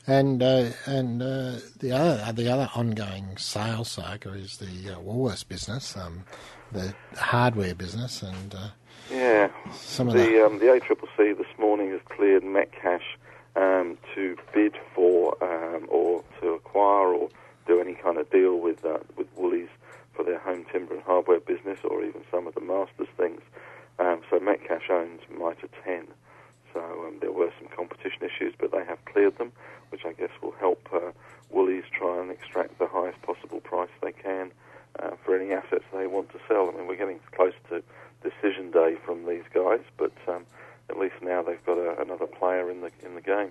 And 0.04 0.42
uh, 0.42 0.70
and 0.86 1.22
uh, 1.22 1.58
the 1.78 1.92
other 1.92 2.32
the 2.32 2.48
other 2.52 2.68
ongoing 2.74 3.36
sales 3.36 3.92
saga 3.92 4.32
is 4.32 4.56
the 4.56 4.94
uh, 4.94 4.98
Woolworths 4.98 5.46
business, 5.46 5.96
um, 5.96 6.24
the 6.72 6.92
hardware 7.16 7.74
business, 7.76 8.20
and 8.20 8.52
uh, 8.52 8.68
Yeah. 9.12 9.48
some 9.72 10.08
of. 10.08 10.14
The 10.14 10.44
um, 10.44 10.58
the 10.58 10.66
ACCC 10.66 11.38
this 11.38 11.46
morning 11.56 11.90
has 11.90 12.00
cleared 12.08 12.42
Metcash 12.42 13.14
um, 13.54 13.96
to 14.14 14.36
bid 14.52 14.74
for 14.94 15.36
um, 15.42 15.86
or 15.88 16.24
to 16.40 16.48
acquire 16.54 17.14
or 17.14 17.28
do 17.66 17.80
any 17.80 17.94
kind 17.94 18.18
of 18.18 18.28
deal 18.30 18.58
with 18.58 18.84
uh, 18.84 18.98
with 19.16 19.28
Woolies 19.36 19.68
for 20.14 20.24
their 20.24 20.38
home 20.38 20.64
timber 20.72 20.94
and 20.94 21.02
hardware 21.02 21.40
business 21.40 21.78
or 21.84 22.04
even 22.04 22.22
some 22.30 22.46
of 22.46 22.54
the 22.54 22.60
Masters 22.60 23.08
things. 23.16 23.40
Um, 23.98 24.20
so 24.30 24.38
Metcash 24.38 24.90
owns 24.90 25.20
Mitre 25.30 25.68
10. 25.84 26.08
So 26.72 26.80
um, 26.80 27.18
there 27.20 27.32
were 27.32 27.52
some 27.58 27.68
competition 27.68 28.22
issues, 28.22 28.54
but 28.58 28.72
they 28.72 28.84
have 28.84 29.04
cleared 29.04 29.36
them, 29.38 29.52
which 29.90 30.04
I 30.06 30.12
guess 30.12 30.30
will 30.42 30.54
help 30.58 30.88
uh, 30.92 31.12
Woolies 31.50 31.84
try 31.92 32.20
and 32.20 32.30
extract 32.30 32.78
the 32.78 32.86
highest 32.86 33.20
possible 33.22 33.60
price 33.60 33.90
they 34.02 34.12
can 34.12 34.50
uh, 34.98 35.10
for 35.22 35.38
any 35.38 35.52
assets 35.52 35.84
they 35.92 36.06
want 36.06 36.30
to 36.30 36.38
sell. 36.48 36.70
I 37.32 37.44
mean, 37.44 37.52
we're 37.52 37.52
getting 37.52 37.62
close 37.70 37.82
to 37.82 37.82
decision 38.22 38.70
day 38.70 38.96
from 39.04 39.26
these 39.26 39.44
guys, 39.52 39.80
but 39.96 40.12
um, 40.28 40.46
at 40.90 40.98
least 40.98 41.14
now 41.22 41.42
they've 41.42 41.64
got 41.64 41.78
a, 41.78 42.00
another 42.00 42.26
player 42.26 42.70
in 42.70 42.80
the 42.80 42.90
in 43.04 43.14
the 43.14 43.20
game. 43.20 43.50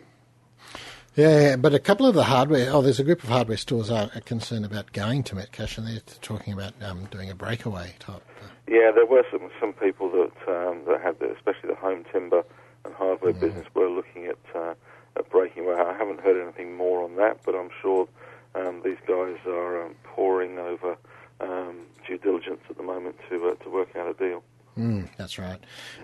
Yeah, 1.15 1.57
but 1.57 1.73
a 1.73 1.79
couple 1.79 2.05
of 2.05 2.15
the 2.15 2.23
hardware. 2.23 2.69
Oh, 2.71 2.81
there's 2.81 2.99
a 2.99 3.03
group 3.03 3.21
of 3.23 3.29
hardware 3.29 3.57
stores 3.57 3.91
are 3.91 4.09
concerned 4.21 4.63
about 4.65 4.93
going 4.93 5.23
to 5.23 5.35
Metcash, 5.35 5.77
and 5.77 5.85
they're 5.85 5.99
talking 6.21 6.53
about 6.53 6.73
um, 6.81 7.05
doing 7.11 7.29
a 7.29 7.35
breakaway 7.35 7.95
type. 7.99 8.23
Yeah, 8.67 8.91
there 8.91 9.05
were 9.05 9.25
some 9.29 9.49
some 9.59 9.73
people 9.73 10.09
that 10.11 10.47
um, 10.47 10.83
that 10.87 11.01
had, 11.01 11.19
the, 11.19 11.33
especially 11.33 11.69
the 11.69 11.75
home 11.75 12.05
timber 12.11 12.43
and 12.85 12.93
hardware 12.93 13.33
business, 13.33 13.67
were 13.73 13.89
looking 13.89 14.27
at 14.27 14.37
uh, 14.55 14.73
at 15.17 15.29
breaking 15.29 15.65
away. 15.65 15.75
I 15.75 15.97
haven't 15.97 16.21
heard 16.21 16.41
anything 16.41 16.77
more 16.77 17.03
on 17.03 17.17
that, 17.17 17.41
but 17.45 17.55
I'm 17.55 17.71
sure 17.81 18.07
um, 18.55 18.81
these 18.85 18.99
guys 19.05 19.37
are 19.45 19.85
um, 19.85 19.95
poring 20.03 20.59
over 20.59 20.95
um, 21.41 21.79
due 22.05 22.17
diligence 22.17 22.61
at 22.69 22.77
the 22.77 22.83
moment 22.83 23.15
to 23.29 23.49
uh, 23.49 23.55
to 23.63 23.69
work 23.69 23.95
out 23.95 24.09
a 24.09 24.13
deal. 24.13 24.43
Mm, 24.77 25.09
that's 25.17 25.37
right. 25.37 25.59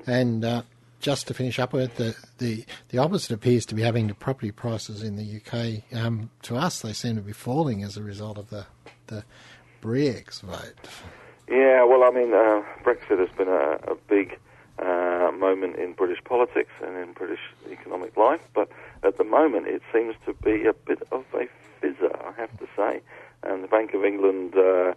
And 0.05 0.43
uh, 0.43 0.61
just 0.99 1.27
to 1.27 1.33
finish 1.33 1.59
up 1.59 1.73
with, 1.73 1.95
the, 1.95 2.15
the 2.37 2.65
the 2.89 2.97
opposite 2.97 3.31
appears 3.31 3.65
to 3.67 3.75
be 3.75 3.81
having 3.81 4.07
the 4.07 4.13
property 4.13 4.51
prices 4.51 5.03
in 5.03 5.15
the 5.15 5.41
UK. 5.41 5.83
Um, 5.97 6.29
to 6.43 6.55
us, 6.55 6.81
they 6.81 6.93
seem 6.93 7.15
to 7.15 7.21
be 7.21 7.33
falling 7.33 7.83
as 7.83 7.97
a 7.97 8.03
result 8.03 8.37
of 8.37 8.49
the 8.49 8.65
the 9.07 9.23
Brexit 9.81 10.41
vote. 10.41 10.89
Yeah, 11.49 11.85
well, 11.85 12.03
I 12.03 12.11
mean, 12.11 12.33
uh, 12.33 12.61
Brexit 12.83 13.19
has 13.19 13.29
been 13.37 13.47
a, 13.47 13.79
a 13.91 13.95
big 14.09 14.37
uh, 14.79 15.31
moment 15.37 15.77
in 15.77 15.93
British 15.93 16.23
politics 16.23 16.71
and 16.83 16.97
in 16.97 17.13
British 17.13 17.39
economic 17.71 18.17
life, 18.17 18.41
but 18.53 18.69
at 19.03 19.17
the 19.17 19.23
moment 19.23 19.67
it 19.67 19.81
seems 19.93 20.15
to 20.25 20.33
be 20.33 20.65
a 20.65 20.73
bit 20.73 21.01
of 21.11 21.23
a 21.33 21.47
fizzer, 21.81 22.13
I 22.25 22.33
have 22.39 22.57
to 22.59 22.67
say. 22.75 23.01
And 23.43 23.63
the 23.63 23.67
Bank 23.67 23.93
of 23.93 24.03
England 24.03 24.55
uh, 24.55 24.93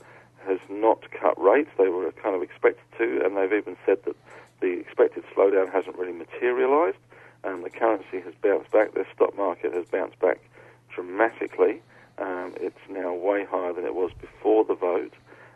has 0.46 0.59
not 0.68 1.11
cut 1.11 1.40
rates; 1.40 1.70
they 1.79 1.88
were 1.88 2.12
kind 2.12 2.35
of 2.35 2.42
expected 2.42 2.85
to, 2.98 3.24
and 3.24 3.37
they've 3.37 3.53
even 3.53 3.76
said 3.87 4.05
that 4.05 4.16
the 4.61 4.79
expected 4.81 5.24
slowdown 5.35 5.72
hasn't 5.72 5.96
really 5.96 6.12
materialised. 6.12 6.98
And 7.42 7.64
the 7.64 7.70
currency 7.70 8.20
has 8.20 8.35
bounced 8.42 8.70
back; 8.70 8.94
their 8.94 9.07
stock 9.14 9.37
market 9.37 9.72
has 9.72 9.87
bounced 9.87 10.18
back 10.20 10.40
dramatically. 10.94 11.81
Um, 12.18 12.55
it's 12.61 12.79
now 12.90 13.14
way 13.14 13.44
higher 13.44 13.72
than 13.72 13.85
it 13.87 13.94
was 13.94 14.11
before 14.20 14.64
the 14.64 14.74
vote. 14.74 15.14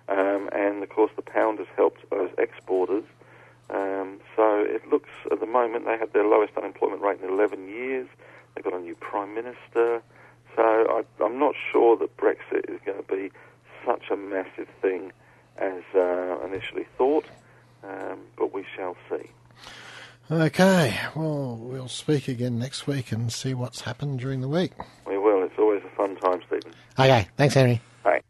Um, 0.08 0.48
and 0.52 0.82
of 0.82 0.88
course, 0.88 1.12
the 1.16 1.22
pound 1.22 1.58
has 1.58 1.68
helped 1.76 2.08
those 2.10 2.30
exporters. 2.38 3.04
Um, 3.70 4.20
so 4.36 4.60
it 4.60 4.86
looks 4.88 5.10
at 5.30 5.40
the 5.40 5.46
moment 5.46 5.86
they 5.86 5.98
have 5.98 6.12
their 6.12 6.26
lowest 6.26 6.56
unemployment 6.56 7.02
rate 7.02 7.20
in 7.22 7.30
11 7.30 7.68
years. 7.68 8.08
They've 8.54 8.64
got 8.64 8.74
a 8.74 8.80
new 8.80 8.94
prime 8.94 9.34
minister. 9.34 10.02
So 10.56 10.62
I, 10.62 11.02
I'm 11.22 11.38
not 11.38 11.54
sure 11.72 11.96
that 11.96 12.16
Brexit 12.16 12.70
is 12.70 12.80
going 12.84 13.02
to 13.02 13.08
be 13.08 13.30
such 13.84 14.10
a 14.10 14.16
massive 14.16 14.68
thing 14.80 15.12
as 15.56 15.82
uh, 15.94 16.38
initially 16.44 16.86
thought, 16.98 17.26
um, 17.82 18.18
but 18.36 18.52
we 18.52 18.64
shall 18.76 18.96
see. 19.10 19.30
Okay, 20.30 20.98
well, 21.14 21.56
we'll 21.56 21.88
speak 21.88 22.28
again 22.28 22.58
next 22.58 22.86
week 22.86 23.12
and 23.12 23.30
see 23.32 23.52
what's 23.52 23.82
happened 23.82 24.20
during 24.20 24.40
the 24.40 24.48
week. 24.48 24.72
We 25.06 25.18
will. 25.18 25.42
It's 25.42 25.58
always 25.58 25.82
a 25.84 25.96
fun 25.96 26.16
time, 26.16 26.40
Stephen. 26.46 26.72
Okay, 26.98 27.28
thanks, 27.36 27.54
Henry. 27.54 27.80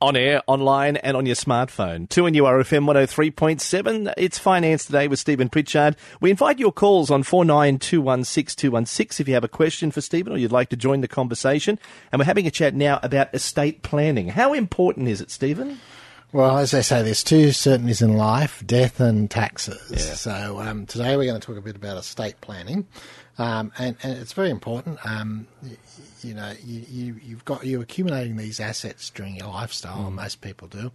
On 0.01 0.17
air, 0.17 0.41
online, 0.47 0.97
and 0.99 1.17
on 1.17 1.27
your 1.27 1.35
smartphone. 1.35 2.09
2 2.09 2.27
and 2.27 2.37
URFM 2.37 2.85
103.7. 2.87 4.15
It's 4.17 4.39
Finance 4.39 4.85
Today 4.87 5.09
with 5.09 5.19
Stephen 5.19 5.49
Pritchard. 5.49 5.97
We 6.21 6.31
invite 6.31 6.61
your 6.61 6.71
calls 6.71 7.11
on 7.11 7.25
49216216 7.25 9.19
if 9.19 9.27
you 9.27 9.35
have 9.35 9.43
a 9.43 9.49
question 9.49 9.91
for 9.91 10.01
Stephen 10.01 10.33
or 10.33 10.37
you'd 10.37 10.53
like 10.53 10.69
to 10.69 10.77
join 10.77 11.01
the 11.01 11.09
conversation. 11.09 11.81
And 12.13 12.21
we're 12.21 12.27
having 12.27 12.47
a 12.47 12.53
chat 12.53 12.75
now 12.75 13.01
about 13.03 13.35
estate 13.35 13.83
planning. 13.83 14.29
How 14.29 14.53
important 14.53 15.09
is 15.09 15.21
it, 15.21 15.33
Stephen? 15.33 15.81
Well, 16.33 16.59
as 16.59 16.73
they 16.73 16.83
say, 16.83 17.03
there's 17.03 17.23
two 17.23 17.53
certainties 17.53 18.03
in 18.03 18.17
life: 18.17 18.61
death 18.67 18.99
and 18.99 19.31
taxes. 19.31 20.21
So 20.21 20.61
um, 20.61 20.85
today 20.85 21.17
we're 21.17 21.27
going 21.27 21.41
to 21.41 21.47
talk 21.47 21.57
a 21.57 21.61
bit 21.61 21.77
about 21.77 21.97
estate 21.97 22.41
planning, 22.41 22.89
um, 23.38 23.73
and, 23.79 23.97
and 24.03 24.18
it's 24.18 24.33
very 24.33 24.51
important. 24.51 24.99
Um, 25.05 25.47
you, 25.62 25.77
you 26.23 26.35
know, 26.35 26.53
you, 26.64 26.85
you, 26.88 27.20
you've 27.23 27.44
got 27.44 27.66
you're 27.66 27.83
accumulating 27.83 28.37
these 28.37 28.61
assets 28.61 29.11
during 29.11 29.37
your 29.37 29.49
lifestyle, 29.49 30.07
and 30.07 30.16
most 30.16 30.40
people 30.40 30.68
do, 30.68 30.92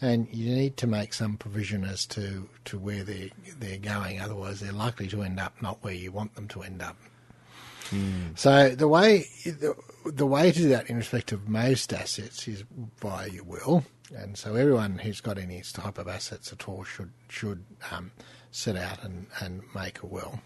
and 0.00 0.26
you 0.32 0.54
need 0.54 0.76
to 0.78 0.86
make 0.86 1.12
some 1.14 1.36
provision 1.36 1.84
as 1.84 2.06
to, 2.06 2.48
to 2.64 2.78
where 2.78 3.04
they're 3.04 3.28
they're 3.58 3.78
going. 3.78 4.20
Otherwise, 4.20 4.60
they're 4.60 4.72
likely 4.72 5.06
to 5.08 5.22
end 5.22 5.38
up 5.38 5.60
not 5.60 5.82
where 5.82 5.94
you 5.94 6.10
want 6.10 6.34
them 6.34 6.48
to 6.48 6.62
end 6.62 6.82
up. 6.82 6.96
So 8.36 8.70
the 8.70 8.88
way 8.88 9.26
the, 9.44 9.74
the 10.06 10.26
way 10.26 10.50
to 10.50 10.58
do 10.58 10.68
that 10.70 10.88
in 10.88 10.96
respect 10.96 11.30
of 11.32 11.48
most 11.48 11.92
assets 11.92 12.48
is 12.48 12.64
via 13.00 13.28
your 13.28 13.44
will, 13.44 13.84
and 14.16 14.36
so 14.38 14.54
everyone 14.54 14.98
who's 14.98 15.20
got 15.20 15.36
any 15.36 15.60
type 15.60 15.98
of 15.98 16.08
assets 16.08 16.52
at 16.52 16.66
all 16.68 16.84
should 16.84 17.10
should 17.28 17.64
um, 17.90 18.10
set 18.50 18.76
out 18.76 19.04
and, 19.04 19.26
and 19.40 19.62
make 19.74 20.02
a 20.02 20.06
will. 20.06 20.40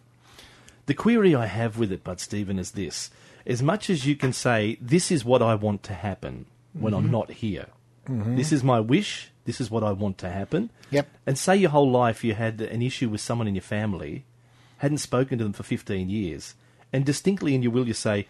The 0.86 0.94
query 0.94 1.34
I 1.34 1.46
have 1.46 1.78
with 1.78 1.92
it, 1.92 2.04
Bud 2.04 2.20
Stephen, 2.20 2.58
is 2.58 2.72
this. 2.72 3.10
As 3.44 3.62
much 3.62 3.90
as 3.90 4.06
you 4.06 4.16
can 4.16 4.32
say, 4.32 4.78
this 4.80 5.10
is 5.10 5.24
what 5.24 5.42
I 5.42 5.54
want 5.54 5.82
to 5.84 5.94
happen 5.94 6.46
when 6.72 6.94
I'm 6.94 7.04
mm-hmm. 7.04 7.12
not 7.12 7.30
here, 7.30 7.66
mm-hmm. 8.08 8.36
This 8.36 8.52
is 8.52 8.62
my 8.62 8.80
wish. 8.80 9.30
This 9.44 9.60
is 9.60 9.70
what 9.70 9.84
I 9.84 9.92
want 9.92 10.18
to 10.18 10.30
happen. 10.30 10.70
Yep. 10.90 11.08
And 11.26 11.38
say 11.38 11.56
your 11.56 11.70
whole 11.70 11.90
life 11.90 12.24
you 12.24 12.34
had 12.34 12.60
an 12.60 12.82
issue 12.82 13.08
with 13.08 13.20
someone 13.20 13.46
in 13.46 13.54
your 13.54 13.62
family, 13.62 14.24
hadn't 14.78 14.98
spoken 14.98 15.38
to 15.38 15.44
them 15.44 15.52
for 15.52 15.62
15 15.62 16.10
years, 16.10 16.54
and 16.92 17.04
distinctly 17.04 17.54
in 17.54 17.62
your 17.62 17.72
will 17.72 17.86
you 17.86 17.94
say, 17.94 18.26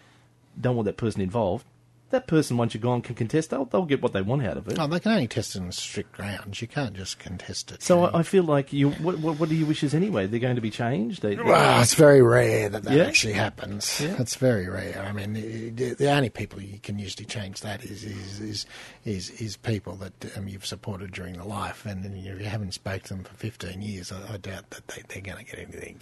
don't 0.59 0.75
want 0.75 0.85
that 0.85 0.97
person 0.97 1.21
involved. 1.21 1.65
That 2.09 2.25
person, 2.25 2.55
once 2.55 2.73
you're 2.73 2.79
gone, 2.79 3.01
can 3.01 3.15
contest. 3.15 3.49
They'll, 3.49 3.65
they'll 3.65 3.83
get 3.83 4.01
what 4.01 4.13
they 4.13 4.21
want 4.21 4.45
out 4.45 4.55
of 4.55 4.65
it. 4.69 4.79
Oh, 4.79 4.87
they 4.87 5.01
can 5.01 5.11
only 5.11 5.27
test 5.27 5.57
it 5.57 5.61
on 5.61 5.73
strict 5.73 6.13
grounds. 6.13 6.61
You 6.61 6.67
can't 6.69 6.93
just 6.93 7.19
contest 7.19 7.69
it. 7.73 7.83
so 7.83 8.05
I, 8.05 8.19
I 8.19 8.23
feel 8.23 8.43
like 8.43 8.71
you. 8.71 8.91
What, 8.91 9.19
what, 9.19 9.37
what 9.37 9.49
are 9.49 9.53
your 9.53 9.67
wishes 9.67 9.93
anyway? 9.93 10.25
They're 10.25 10.39
going 10.39 10.55
to 10.55 10.61
be 10.61 10.69
changed. 10.71 11.21
They, 11.21 11.35
Well, 11.35 11.81
it's 11.81 11.95
very 11.95 12.21
rare 12.21 12.69
that 12.69 12.83
that 12.83 12.93
Yeah? 12.93 13.03
actually 13.03 13.33
happens. 13.33 13.99
Yeah. 13.99 14.15
It's 14.19 14.35
very 14.35 14.69
rare. 14.69 15.03
I 15.05 15.11
mean, 15.11 15.33
the, 15.75 15.95
the 15.95 16.09
only 16.09 16.29
people 16.29 16.61
you 16.61 16.79
can 16.79 16.97
usually 16.97 17.25
change 17.25 17.59
that 17.61 17.83
is 17.83 18.05
is 18.05 18.39
is 18.39 18.65
is, 19.03 19.29
is 19.41 19.57
people 19.57 19.95
that 19.97 20.37
um, 20.37 20.47
you've 20.47 20.65
supported 20.65 21.11
during 21.11 21.33
the 21.37 21.43
life, 21.45 21.85
and 21.85 22.05
then 22.05 22.15
you 22.15 22.37
haven't 22.37 22.73
spoke 22.73 23.03
to 23.03 23.15
them 23.15 23.25
for 23.25 23.33
fifteen 23.33 23.81
years. 23.81 24.13
I, 24.13 24.35
I 24.35 24.37
doubt 24.37 24.69
that 24.69 24.87
they, 24.87 25.03
they're 25.09 25.21
going 25.33 25.45
to 25.45 25.51
get 25.51 25.59
anything. 25.59 26.01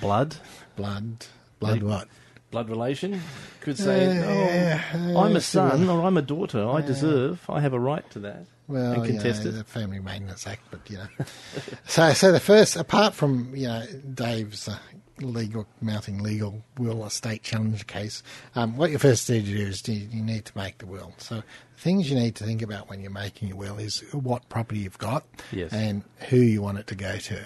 blood, 0.00 0.36
Blood, 0.76 1.26
blood, 1.60 1.82
what? 1.82 2.08
Blood 2.52 2.68
relation 2.68 3.20
could 3.60 3.76
say, 3.76 4.14
Yeah, 4.14 4.80
"Oh, 4.94 5.24
I'm 5.24 5.34
a 5.34 5.40
son 5.40 5.88
or 5.88 6.02
I'm 6.02 6.16
a 6.16 6.22
daughter. 6.22 6.68
I 6.68 6.82
deserve. 6.82 7.44
I 7.48 7.60
have 7.60 7.72
a 7.72 7.80
right 7.80 8.08
to 8.10 8.20
that." 8.20 8.46
Well, 8.68 9.02
and 9.02 9.06
you 9.06 9.18
know, 9.18 9.24
it. 9.24 9.42
the 9.42 9.64
Family 9.64 9.98
Maintenance 9.98 10.46
Act, 10.46 10.62
but 10.70 10.88
you 10.88 10.98
know. 10.98 11.08
so, 11.86 12.12
so 12.12 12.30
the 12.30 12.40
first, 12.40 12.76
apart 12.76 13.14
from 13.14 13.56
you 13.56 13.66
know 13.66 13.84
Dave's 14.14 14.68
uh, 14.68 14.78
legal 15.20 15.66
mounting 15.80 16.22
legal 16.22 16.62
will 16.78 17.04
estate 17.04 17.42
challenge 17.42 17.86
case, 17.86 18.22
um, 18.54 18.76
what 18.76 18.90
you 18.90 18.98
first 18.98 19.28
need 19.28 19.44
to 19.46 19.56
do 19.56 19.66
is 19.66 19.86
you, 19.88 19.94
you 20.10 20.22
need 20.22 20.44
to 20.46 20.56
make 20.56 20.78
the 20.78 20.86
will. 20.86 21.12
So, 21.18 21.42
things 21.76 22.08
you 22.08 22.16
need 22.16 22.36
to 22.36 22.44
think 22.44 22.62
about 22.62 22.88
when 22.88 23.00
you're 23.02 23.10
making 23.10 23.48
your 23.48 23.56
will 23.56 23.78
is 23.78 24.00
what 24.12 24.48
property 24.48 24.80
you've 24.80 24.98
got 24.98 25.24
Yes. 25.50 25.72
and 25.72 26.04
who 26.28 26.36
you 26.36 26.62
want 26.62 26.78
it 26.78 26.86
to 26.88 26.94
go 26.94 27.16
to. 27.18 27.44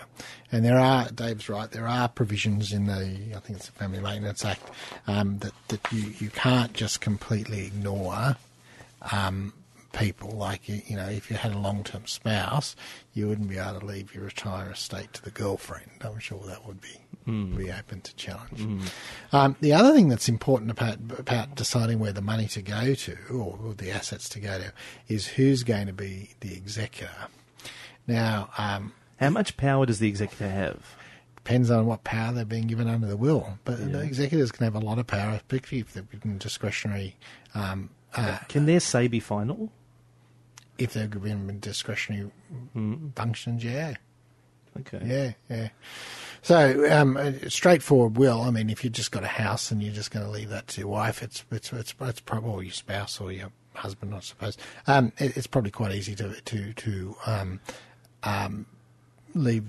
And 0.52 0.64
there 0.64 0.78
are, 0.78 1.10
Dave's 1.10 1.48
right, 1.48 1.70
there 1.70 1.88
are 1.88 2.08
provisions 2.08 2.72
in 2.72 2.86
the, 2.86 3.34
I 3.34 3.40
think 3.40 3.58
it's 3.58 3.66
the 3.66 3.72
Family 3.72 4.00
Maintenance 4.00 4.44
Act, 4.44 4.62
um, 5.06 5.38
that 5.38 5.52
that 5.68 5.80
you 5.92 6.12
you 6.18 6.30
can't 6.30 6.72
just 6.72 7.00
completely 7.00 7.66
ignore 7.66 8.36
um, 9.12 9.52
people. 9.92 10.30
Like, 10.30 10.68
you, 10.68 10.82
you 10.86 10.96
know, 10.96 11.08
if 11.08 11.30
you 11.30 11.36
had 11.36 11.52
a 11.54 11.58
long 11.58 11.84
term 11.84 12.06
spouse, 12.06 12.76
you 13.14 13.28
wouldn't 13.28 13.48
be 13.48 13.58
able 13.58 13.80
to 13.80 13.86
leave 13.86 14.14
your 14.14 14.24
entire 14.24 14.70
estate 14.72 15.12
to 15.14 15.22
the 15.22 15.30
girlfriend. 15.30 15.90
I'm 16.02 16.18
sure 16.18 16.42
that 16.46 16.66
would 16.66 16.80
be 16.80 17.00
be 17.56 17.72
open 17.72 18.00
to 18.02 18.14
challenge. 18.14 18.88
Um, 19.32 19.56
the 19.60 19.72
other 19.72 19.92
thing 19.92 20.08
that's 20.08 20.28
important 20.28 20.70
about, 20.70 20.98
about 21.18 21.56
deciding 21.56 21.98
where 21.98 22.12
the 22.12 22.20
money 22.22 22.46
to 22.46 22.62
go 22.62 22.94
to 22.94 23.16
or 23.32 23.74
the 23.74 23.90
assets 23.90 24.28
to 24.28 24.38
go 24.40 24.58
to 24.60 24.72
is 25.08 25.26
who's 25.26 25.64
going 25.64 25.88
to 25.88 25.92
be 25.92 26.30
the 26.38 26.54
executor. 26.54 27.10
Now, 28.06 28.50
um, 28.58 28.92
How 29.18 29.30
much 29.30 29.56
power 29.56 29.86
does 29.86 29.98
the 29.98 30.08
executor 30.08 30.48
have? 30.48 30.95
Depends 31.46 31.70
on 31.70 31.86
what 31.86 32.02
power 32.02 32.32
they're 32.32 32.44
being 32.44 32.66
given 32.66 32.88
under 32.88 33.06
the 33.06 33.16
will. 33.16 33.58
But 33.64 33.92
the 33.92 34.00
executors 34.00 34.50
can 34.50 34.64
have 34.64 34.74
a 34.74 34.80
lot 34.80 34.98
of 34.98 35.06
power, 35.06 35.40
particularly 35.46 35.80
if 35.80 35.92
they're 35.94 36.02
given 36.02 36.38
discretionary. 36.38 37.14
Um, 37.54 37.90
uh, 38.14 38.38
Can 38.48 38.66
their 38.66 38.80
say 38.80 39.06
be 39.06 39.20
final? 39.20 39.70
if 40.78 40.92
they're 40.92 41.06
given 41.06 41.58
discretionary 41.60 42.30
functions, 43.14 43.64
yeah. 43.64 43.94
Okay. 44.80 45.00
Yeah, 45.06 45.32
yeah. 45.48 45.68
So, 46.42 46.86
um, 46.92 47.18
straightforward 47.48 48.18
will. 48.18 48.42
I 48.42 48.50
mean, 48.50 48.68
if 48.68 48.84
you've 48.84 48.92
just 48.92 49.10
got 49.10 49.24
a 49.24 49.28
house 49.28 49.70
and 49.70 49.82
you're 49.82 49.94
just 49.94 50.10
going 50.10 50.26
to 50.26 50.30
leave 50.30 50.50
that 50.50 50.66
to 50.68 50.80
your 50.82 50.88
wife, 50.90 51.22
it's 51.22 51.44
it's 51.50 51.72
it's, 51.72 51.94
it's 51.98 52.20
probably 52.20 52.50
or 52.50 52.62
your 52.62 52.72
spouse 52.72 53.20
or 53.20 53.32
your 53.32 53.50
husband, 53.74 54.14
I 54.14 54.20
suppose. 54.20 54.58
Um, 54.86 55.12
it, 55.18 55.36
it's 55.36 55.46
probably 55.46 55.70
quite 55.70 55.92
easy 55.94 56.14
to 56.16 56.38
to 56.40 56.72
to 56.74 57.16
um, 57.24 57.60
um, 58.22 58.66
leave 59.36 59.64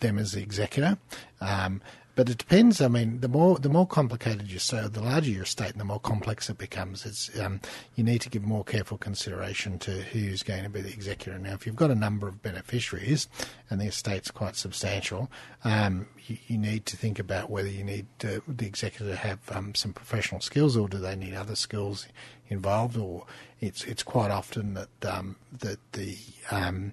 them 0.00 0.18
as 0.18 0.32
the 0.32 0.42
executor. 0.42 0.98
Um, 1.40 1.80
but 2.14 2.28
it 2.28 2.36
depends. 2.36 2.82
I 2.82 2.88
mean, 2.88 3.20
the 3.20 3.28
more 3.28 3.58
the 3.58 3.70
more 3.70 3.86
complicated 3.86 4.48
your 4.48 4.58
estate, 4.58 4.92
the 4.92 5.00
larger 5.00 5.30
your 5.30 5.44
estate, 5.44 5.70
and 5.70 5.80
the 5.80 5.84
more 5.84 6.00
complex 6.00 6.50
it 6.50 6.58
becomes. 6.58 7.06
It's 7.06 7.40
um, 7.40 7.60
you 7.94 8.04
need 8.04 8.20
to 8.20 8.28
give 8.28 8.42
more 8.42 8.64
careful 8.64 8.98
consideration 8.98 9.78
to 9.80 10.02
who's 10.02 10.42
going 10.42 10.62
to 10.64 10.68
be 10.68 10.82
the 10.82 10.92
executor. 10.92 11.38
Now, 11.38 11.54
if 11.54 11.66
you've 11.66 11.76
got 11.76 11.90
a 11.90 11.94
number 11.94 12.28
of 12.28 12.42
beneficiaries 12.42 13.28
and 13.70 13.80
the 13.80 13.86
estate's 13.86 14.30
quite 14.30 14.56
substantial, 14.56 15.30
um, 15.64 16.06
you, 16.26 16.36
you 16.48 16.58
need 16.58 16.84
to 16.86 16.98
think 16.98 17.18
about 17.18 17.48
whether 17.48 17.68
you 17.70 17.82
need 17.82 18.06
uh, 18.24 18.40
the 18.46 18.66
executor 18.66 19.10
to 19.10 19.16
have 19.16 19.38
um, 19.50 19.74
some 19.74 19.94
professional 19.94 20.42
skills, 20.42 20.76
or 20.76 20.88
do 20.88 20.98
they 20.98 21.16
need 21.16 21.32
other 21.32 21.56
skills 21.56 22.06
involved, 22.48 22.98
or 22.98 23.24
it's 23.58 23.84
it's 23.84 24.02
quite 24.02 24.30
often 24.30 24.74
that 24.74 25.10
um, 25.10 25.36
that 25.60 25.78
the 25.92 26.18
um, 26.50 26.92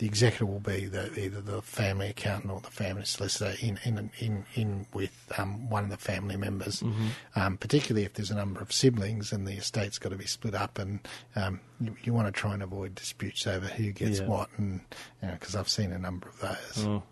the 0.00 0.06
executor 0.06 0.46
will 0.46 0.60
be 0.60 0.86
the, 0.86 1.12
either 1.20 1.40
the 1.42 1.60
family 1.60 2.08
accountant 2.08 2.50
or 2.50 2.60
the 2.60 2.70
family 2.70 3.04
solicitor 3.04 3.54
in 3.60 3.78
in 3.84 4.10
in, 4.18 4.44
in 4.54 4.86
with 4.94 5.12
um, 5.38 5.68
one 5.68 5.84
of 5.84 5.90
the 5.90 5.96
family 5.98 6.36
members. 6.36 6.82
Um, 7.36 7.56
particularly 7.58 8.06
if 8.06 8.14
there's 8.14 8.30
a 8.30 8.34
number 8.34 8.60
of 8.62 8.72
siblings 8.72 9.30
and 9.30 9.46
the 9.46 9.52
estate's 9.52 9.98
got 9.98 10.08
to 10.08 10.16
be 10.16 10.24
split 10.26 10.54
up, 10.54 10.78
and 10.78 11.00
um, 11.36 11.60
you, 11.80 11.94
you 12.02 12.12
want 12.14 12.26
to 12.28 12.32
try 12.32 12.54
and 12.54 12.62
avoid 12.62 12.94
disputes 12.94 13.46
over 13.46 13.66
who 13.66 13.92
gets 13.92 14.20
Yeah. 14.20 14.26
what, 14.26 14.48
and 14.56 14.80
because 15.20 15.54
I've 15.54 15.68
seen 15.68 15.92
a 15.92 15.98
number 15.98 16.28
of 16.28 16.40
those. 16.40 16.86
Oh, 16.86 17.02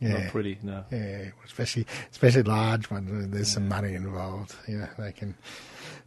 Yeah. 0.00 0.24
Not 0.24 0.32
pretty. 0.32 0.58
No. 0.64 0.84
Yeah, 0.90 1.30
especially 1.44 1.86
especially 2.10 2.42
large 2.42 2.90
ones. 2.90 3.30
There's 3.30 3.52
some 3.52 3.68
money 3.68 3.94
involved. 3.94 4.54
Yeah, 4.68 4.88
they 4.98 5.12
can 5.12 5.36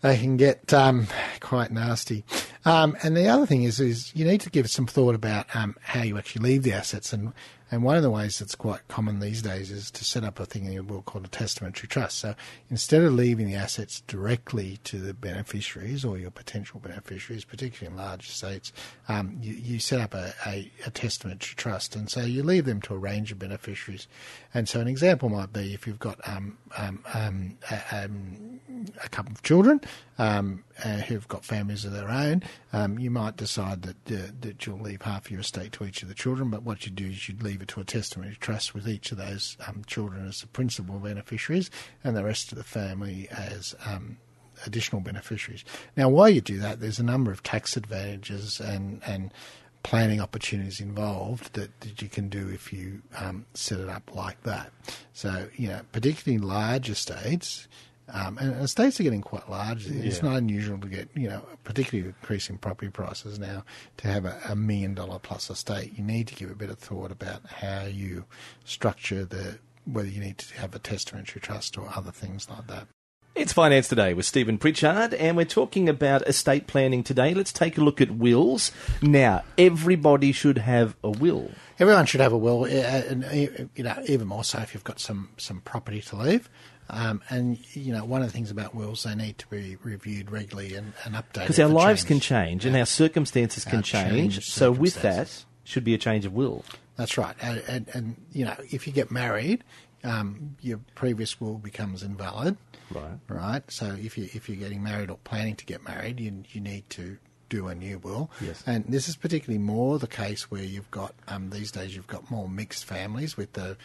they 0.06 0.18
can 0.18 0.38
get 0.38 0.72
um, 0.74 1.08
quite 1.40 1.72
nasty. 1.72 2.24
Um, 2.64 2.96
and 3.04 3.18
the 3.18 3.28
other 3.28 3.46
thing 3.46 3.64
is, 3.64 3.80
is 3.80 4.16
you 4.16 4.24
need 4.24 4.42
to 4.42 4.50
give 4.50 4.70
some 4.70 4.86
thought 4.86 5.16
about 5.16 5.48
um, 5.56 5.76
how 5.82 6.04
you 6.04 6.18
actually 6.18 6.44
leave 6.44 6.64
the 6.64 6.74
assets. 6.74 7.12
And 7.12 7.34
and 7.72 7.84
one 7.84 7.98
of 7.98 8.04
the 8.04 8.12
ways 8.12 8.40
that's 8.40 8.56
quite 8.56 8.88
common 8.88 9.20
these 9.20 9.42
days 9.42 9.72
is 9.72 9.90
to 9.92 10.06
set 10.06 10.24
up 10.24 10.40
a 10.40 10.46
thing 10.46 10.66
in 10.66 10.74
your 10.74 10.84
will 10.84 11.02
called 11.02 11.26
a 11.26 11.30
testamentary 11.30 11.88
trust. 11.88 12.20
So 12.20 12.36
instead 12.70 13.02
of 13.04 13.14
leaving 13.14 13.48
the 13.48 13.56
assets 13.56 14.02
directly 14.02 14.80
to 14.84 15.00
the 15.00 15.14
beneficiaries 15.14 16.06
or 16.06 16.18
your 16.18 16.32
potential 16.32 16.80
beneficiaries, 16.80 17.44
particularly 17.44 17.96
in 17.96 17.98
large 18.02 18.30
estates, 18.30 18.72
um, 19.08 19.38
you, 19.42 19.54
you 19.54 19.80
set 19.80 20.00
up 20.00 20.14
a, 20.14 20.34
a, 20.46 20.72
a 20.86 20.92
testamentary 20.92 21.56
trust, 21.56 21.96
and 21.96 22.10
so 22.10 22.22
you 22.22 22.44
leave 22.44 22.66
them 22.66 22.82
to 22.82 22.94
a 22.94 22.98
range 22.98 23.32
of 23.32 23.40
beneficiaries. 23.40 24.08
And 24.54 24.70
so 24.70 24.80
an 24.80 24.88
example 24.88 25.30
might 25.30 25.52
be 25.52 25.74
if 25.74 25.88
you've 25.88 26.00
got 26.00 26.20
um, 26.28 26.58
um, 26.78 27.04
um, 27.14 27.58
a, 27.72 28.04
um, 28.06 28.60
a 29.04 29.10
couple 29.10 29.32
of 29.32 29.42
children 29.42 29.82
um, 30.18 30.64
uh, 30.84 30.98
who've 30.98 31.28
got 31.28 31.44
families 31.44 31.84
of 31.84 31.92
their 31.92 32.10
own, 32.10 32.44
you 33.00 33.10
might 33.10 33.38
decide 33.38 33.82
that 33.84 34.12
uh, 34.12 34.28
that 34.42 34.66
you'll 34.66 34.80
leave 34.80 35.02
half 35.02 35.32
your 35.32 35.40
estate 35.40 35.72
to 35.72 35.86
each 35.86 36.04
of 36.04 36.10
the 36.10 36.14
children. 36.14 36.50
But 36.50 36.64
what 36.64 36.86
you 36.86 36.92
do 36.92 37.06
is 37.06 37.28
you'd 37.28 37.42
leave 37.42 37.55
it 37.62 37.68
to 37.70 37.82
a 37.82 37.84
testamentary 37.84 38.38
trust 38.38 38.74
with 38.74 38.88
each 38.88 39.12
of 39.12 39.18
those 39.18 39.58
um, 39.68 39.84
children 39.86 40.28
as 40.28 40.42
the 40.42 40.48
principal 40.48 41.00
beneficiaries, 41.00 41.70
and 42.04 42.16
the 42.16 42.24
rest 42.24 42.52
of 42.52 42.58
the 42.58 42.64
family 42.64 43.28
as 43.30 43.76
um, 43.86 44.18
additional 44.66 45.02
beneficiaries. 45.02 45.66
Now, 45.98 46.10
while 46.10 46.30
you 46.30 46.42
do 46.42 46.60
that, 46.60 46.80
there's 46.80 47.00
a 47.00 47.04
number 47.04 47.32
of 47.32 47.44
tax 47.44 47.78
advantages 47.78 48.60
and 48.60 49.02
and 49.06 49.32
planning 49.84 50.20
opportunities 50.20 50.82
involved 50.82 51.54
that, 51.54 51.80
that 51.82 52.02
you 52.02 52.10
can 52.10 52.28
do 52.28 52.50
if 52.50 52.74
you 52.74 53.04
um, 53.20 53.46
set 53.54 53.80
it 53.80 53.88
up 53.88 54.16
like 54.16 54.42
that. 54.42 54.72
So, 55.14 55.48
you 55.56 55.68
know, 55.68 55.82
particularly 55.92 56.42
in 56.42 56.48
large 56.48 56.90
estates, 56.90 57.68
um, 58.14 58.38
and 58.38 58.62
estates 58.62 59.00
are 59.00 59.04
getting 59.04 59.22
quite 59.22 59.50
large. 59.50 59.88
It's 59.88 60.18
Yeah. 60.18 60.30
not 60.30 60.38
unusual 60.38 60.78
to 60.80 60.88
get, 60.88 61.10
you 61.16 61.28
know, 61.30 61.42
particularly 61.64 62.10
increasing 62.22 62.58
property 62.58 62.92
prices 62.92 63.40
now, 63.40 63.64
to 63.98 64.08
have 64.08 64.26
a, 64.26 64.40
a 64.50 64.56
million 64.56 64.94
dollar 64.94 65.20
plus 65.20 65.50
estate. 65.50 65.94
You 65.98 66.04
need 66.04 66.28
to 66.28 66.36
give 66.36 66.50
a 66.52 66.56
bit 66.56 66.70
of 66.70 66.78
thought 66.80 67.12
about 67.12 67.46
how 67.48 67.86
you 67.86 68.26
structure 68.64 69.26
the 69.26 69.60
whether 69.86 70.08
you 70.10 70.20
need 70.20 70.38
to 70.40 70.56
have 70.56 70.74
a 70.74 70.80
testamentary 70.80 71.40
trust 71.40 71.78
or 71.78 71.88
other 71.96 72.12
things 72.12 72.50
like 72.50 72.66
that. 72.68 72.88
It's 73.36 73.52
Finance 73.52 73.90
Today 73.90 74.14
with 74.14 74.26
Stephen 74.26 74.58
Pritchard, 74.58 75.14
and 75.14 75.36
we're 75.36 75.44
talking 75.46 75.90
about 75.90 76.26
estate 76.26 76.68
planning 76.68 77.04
today. 77.04 77.34
Let's 77.34 77.52
take 77.52 77.78
a 77.78 77.82
look 77.82 78.00
at 78.00 78.10
wills. 78.10 78.72
Now, 79.02 79.44
everybody 79.58 80.32
should 80.32 80.58
have 80.58 80.96
a 81.04 81.12
will. 81.12 81.52
Everyone 81.78 82.06
should 82.06 82.22
have 82.22 82.32
a 82.32 82.38
will, 82.38 82.64
uh, 82.64 82.68
and 82.68 83.26
uh, 83.26 83.66
you 83.76 83.84
know, 83.84 84.02
even 84.08 84.28
more 84.28 84.46
so 84.46 84.60
if 84.60 84.74
you've 84.74 84.86
got 84.86 85.02
some 85.02 85.30
some 85.36 85.60
property 85.62 86.00
to 86.04 86.16
leave. 86.16 86.50
Um, 86.90 87.22
and 87.30 87.58
you 87.76 87.92
know, 87.94 88.06
one 88.06 88.22
of 88.22 88.28
the 88.28 88.34
things 88.34 88.52
about 88.52 88.76
wills, 88.76 89.04
they 89.04 89.16
need 89.16 89.38
to 89.40 89.48
be 89.48 89.76
reviewed 89.84 90.32
regularly 90.32 90.76
and, 90.76 90.94
and 91.04 91.16
updated. 91.16 91.34
Because 91.42 91.60
our 91.60 91.68
lives 91.68 92.04
can 92.04 92.20
change. 92.20 92.62
change 92.62 92.66
and 92.66 92.76
our 92.78 92.86
circumstances 92.86 93.66
can 93.66 93.78
Our 93.78 93.82
change. 93.84 94.12
changed 94.34 94.44
So, 94.44 94.72
with 94.72 94.96
that, 94.96 95.02
circumstances. 95.02 95.46
should 95.64 95.84
be 95.84 95.94
a 95.94 95.98
change 95.98 96.26
of 96.26 96.34
will. 96.34 96.64
That's 96.96 97.18
right, 97.18 97.36
and, 97.42 97.62
and, 97.68 97.90
and 97.94 98.16
you 98.32 98.46
know, 98.46 98.56
if 98.72 98.88
you 98.88 98.94
get 98.94 99.12
married, 99.12 99.64
um, 100.04 100.56
your 100.62 100.80
previous 100.94 101.42
will 101.42 101.58
becomes 101.58 102.04
invalid. 102.04 102.58
Right. 102.92 103.18
Right. 103.28 103.64
So 103.72 103.98
if 104.00 104.16
you 104.18 104.30
if 104.34 104.48
you're 104.48 104.60
getting 104.60 104.84
married 104.84 105.10
or 105.10 105.18
planning 105.24 105.56
to 105.56 105.66
get 105.66 105.84
married, 105.84 106.20
you 106.20 106.44
you 106.52 106.62
need 106.62 106.88
to 106.92 107.18
do 107.50 107.68
a 107.68 107.76
new 107.76 107.98
will. 108.00 108.30
Yes. 108.40 108.64
And 108.68 108.86
this 108.88 109.10
is 109.10 109.16
particularly 109.16 109.58
more 109.60 109.98
the 110.00 110.08
case 110.08 110.50
where 110.52 110.64
you've 110.64 110.90
got 110.92 111.16
um, 111.28 111.50
these 111.50 111.72
days 111.72 111.96
you've 111.96 112.08
got 112.08 112.30
more 112.30 112.48
mixed 112.48 112.86
families 112.86 113.36
with 113.38 113.54
the 113.54 113.76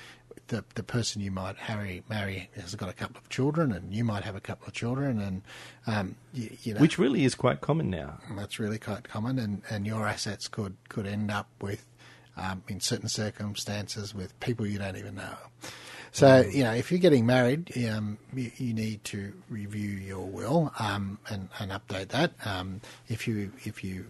the 0.50 0.64
the 0.74 0.82
person 0.82 1.22
you 1.22 1.30
might 1.30 1.56
marry 1.68 2.02
marry 2.08 2.50
has 2.54 2.74
got 2.74 2.88
a 2.88 2.92
couple 2.92 3.16
of 3.18 3.28
children, 3.28 3.72
and 3.72 3.94
you 3.94 4.04
might 4.04 4.24
have 4.24 4.36
a 4.36 4.40
couple 4.40 4.66
of 4.66 4.74
children, 4.74 5.18
and 5.20 5.42
um, 5.86 6.16
you, 6.34 6.50
you 6.62 6.74
know 6.74 6.80
Which 6.80 6.98
really 6.98 7.24
is 7.24 7.34
quite 7.34 7.60
common 7.60 7.88
now. 7.88 8.18
that's 8.36 8.58
really 8.58 8.78
quite 8.78 9.04
common, 9.04 9.38
and, 9.38 9.62
and 9.70 9.86
your 9.86 10.06
assets 10.06 10.48
could, 10.48 10.76
could 10.88 11.06
end 11.06 11.30
up 11.30 11.48
with, 11.60 11.86
um, 12.36 12.62
in 12.68 12.80
certain 12.80 13.08
circumstances, 13.08 14.14
with 14.14 14.38
people 14.40 14.66
you 14.66 14.78
don't 14.78 14.96
even 14.96 15.14
know. 15.14 15.36
So, 16.12 16.40
you 16.40 16.64
know, 16.64 16.72
if 16.72 16.90
you're 16.90 16.98
getting 16.98 17.24
married, 17.24 17.72
um, 17.88 18.18
you, 18.34 18.50
you 18.56 18.74
need 18.74 19.04
to 19.04 19.32
review 19.48 19.90
your 19.90 20.26
will 20.26 20.72
um, 20.80 21.20
and, 21.28 21.48
and 21.60 21.70
update 21.70 22.08
that. 22.08 22.32
Um, 22.44 22.80
if 23.08 23.28
you 23.28 23.52
if 23.64 23.84
you 23.84 24.06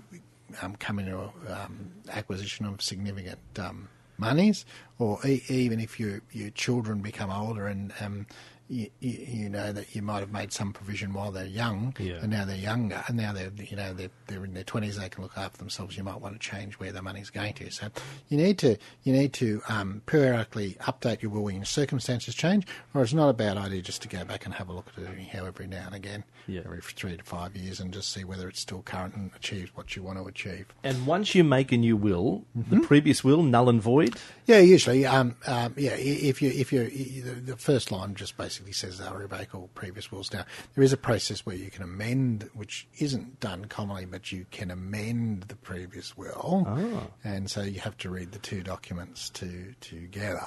um, 0.63 0.77
come 0.77 0.99
into 0.99 1.31
um, 1.49 1.91
acquisition 2.11 2.65
of 2.65 2.81
significant 2.81 3.39
um, 3.59 3.89
monies, 4.21 4.65
or 4.99 5.19
e- 5.27 5.43
even 5.49 5.81
if 5.81 5.99
your 5.99 6.21
your 6.33 6.51
children 6.51 7.01
become 7.01 7.31
older 7.31 7.67
and 7.67 7.93
um, 8.01 8.27
you, 8.71 8.89
you, 9.01 9.11
you 9.11 9.49
know 9.51 9.73
that 9.73 9.95
you 9.95 10.01
might 10.01 10.21
have 10.21 10.31
made 10.33 10.53
some 10.53 10.73
provision 10.73 11.13
while 11.13 11.33
they're 11.33 11.45
young, 11.45 11.95
Yeah. 11.99 12.15
and 12.23 12.31
now 12.31 12.45
they're 12.45 12.57
younger, 12.57 13.03
and 13.09 13.17
now 13.17 13.33
they're 13.33 13.51
you 13.57 13.77
know 13.77 13.93
they're, 13.93 14.11
they're 14.29 14.45
in 14.45 14.55
their 14.55 14.65
twenties, 14.65 14.97
they 14.99 15.09
can 15.09 15.23
look 15.23 15.37
after 15.37 15.59
themselves. 15.59 15.97
You 15.97 16.05
might 16.05 16.21
want 16.21 16.41
to 16.41 16.49
change 16.51 16.75
where 16.75 16.93
the 16.93 17.03
money's 17.03 17.31
going 17.31 17.55
to. 17.55 17.71
So 17.71 17.89
you 18.29 18.37
need 18.37 18.59
to 18.59 18.77
you 19.03 19.13
need 19.13 19.33
to 19.35 19.61
um, 19.69 20.03
periodically 20.07 20.77
update 20.83 21.21
your 21.23 21.31
will 21.33 21.43
when 21.45 21.57
your 21.57 21.65
circumstances 21.65 22.35
change, 22.35 22.67
or 22.95 23.03
it's 23.03 23.13
not 23.13 23.29
a 23.29 23.33
bad 23.35 23.57
idea 23.57 23.83
just 23.83 24.03
to 24.03 24.09
go 24.09 24.25
back 24.25 24.45
and 24.47 24.55
have 24.55 24.69
a 24.69 24.73
look 24.73 24.87
at 24.97 25.03
it 25.03 25.09
anyhow 25.13 25.47
every 25.47 25.67
now 25.67 25.85
and 25.87 25.95
again, 25.95 26.23
Yeah. 26.47 26.61
every 26.65 26.81
three 26.83 27.17
to 27.17 27.25
five 27.25 27.57
years, 27.57 27.81
and 27.81 27.93
just 27.93 28.13
see 28.13 28.23
whether 28.25 28.49
it's 28.49 28.61
still 28.61 28.83
current 28.83 29.17
and 29.17 29.31
achieves 29.35 29.75
what 29.75 29.97
you 29.97 30.03
want 30.03 30.19
to 30.19 30.25
achieve. 30.27 30.67
And 30.85 31.07
once 31.07 31.35
you 31.35 31.43
make 31.45 31.73
a 31.73 31.77
new 31.77 31.97
will, 31.97 32.45
Mm-hmm. 32.57 32.81
the 32.81 32.87
previous 32.87 33.25
will 33.25 33.43
null 33.43 33.69
and 33.69 33.81
void. 33.81 34.17
Yeah, 34.47 34.59
usually. 34.59 35.07
Um, 35.07 35.37
um, 35.47 35.73
yeah, 35.77 35.93
if 35.97 36.43
you 36.43 36.51
if 36.51 36.73
you 36.73 36.89
the, 37.23 37.53
the 37.53 37.57
first 37.57 37.91
line 37.91 38.15
just 38.15 38.37
basically 38.37 38.60
says 38.73 38.99
they'll 38.99 39.15
revoke 39.15 39.55
all 39.55 39.71
previous 39.75 40.11
wills. 40.11 40.33
Now 40.33 40.45
there 40.75 40.85
is 40.85 40.93
a 40.93 40.97
process 40.97 41.45
where 41.47 41.57
you 41.57 41.71
can 41.71 41.83
amend, 41.83 42.49
which 42.55 42.87
isn't 42.99 43.41
done 43.41 43.67
commonly, 43.67 44.07
but 44.07 44.33
you 44.33 44.47
can 44.51 44.71
amend 44.71 45.45
the 45.45 45.57
previous 45.57 46.17
will, 46.17 46.65
ah. 46.67 47.07
and 47.25 47.51
so 47.51 47.63
you 47.63 47.81
have 47.81 47.97
to 47.99 48.11
read 48.11 48.33
the 48.33 48.39
two 48.39 48.63
documents 48.63 49.31
to 49.31 49.75
together. 49.81 50.47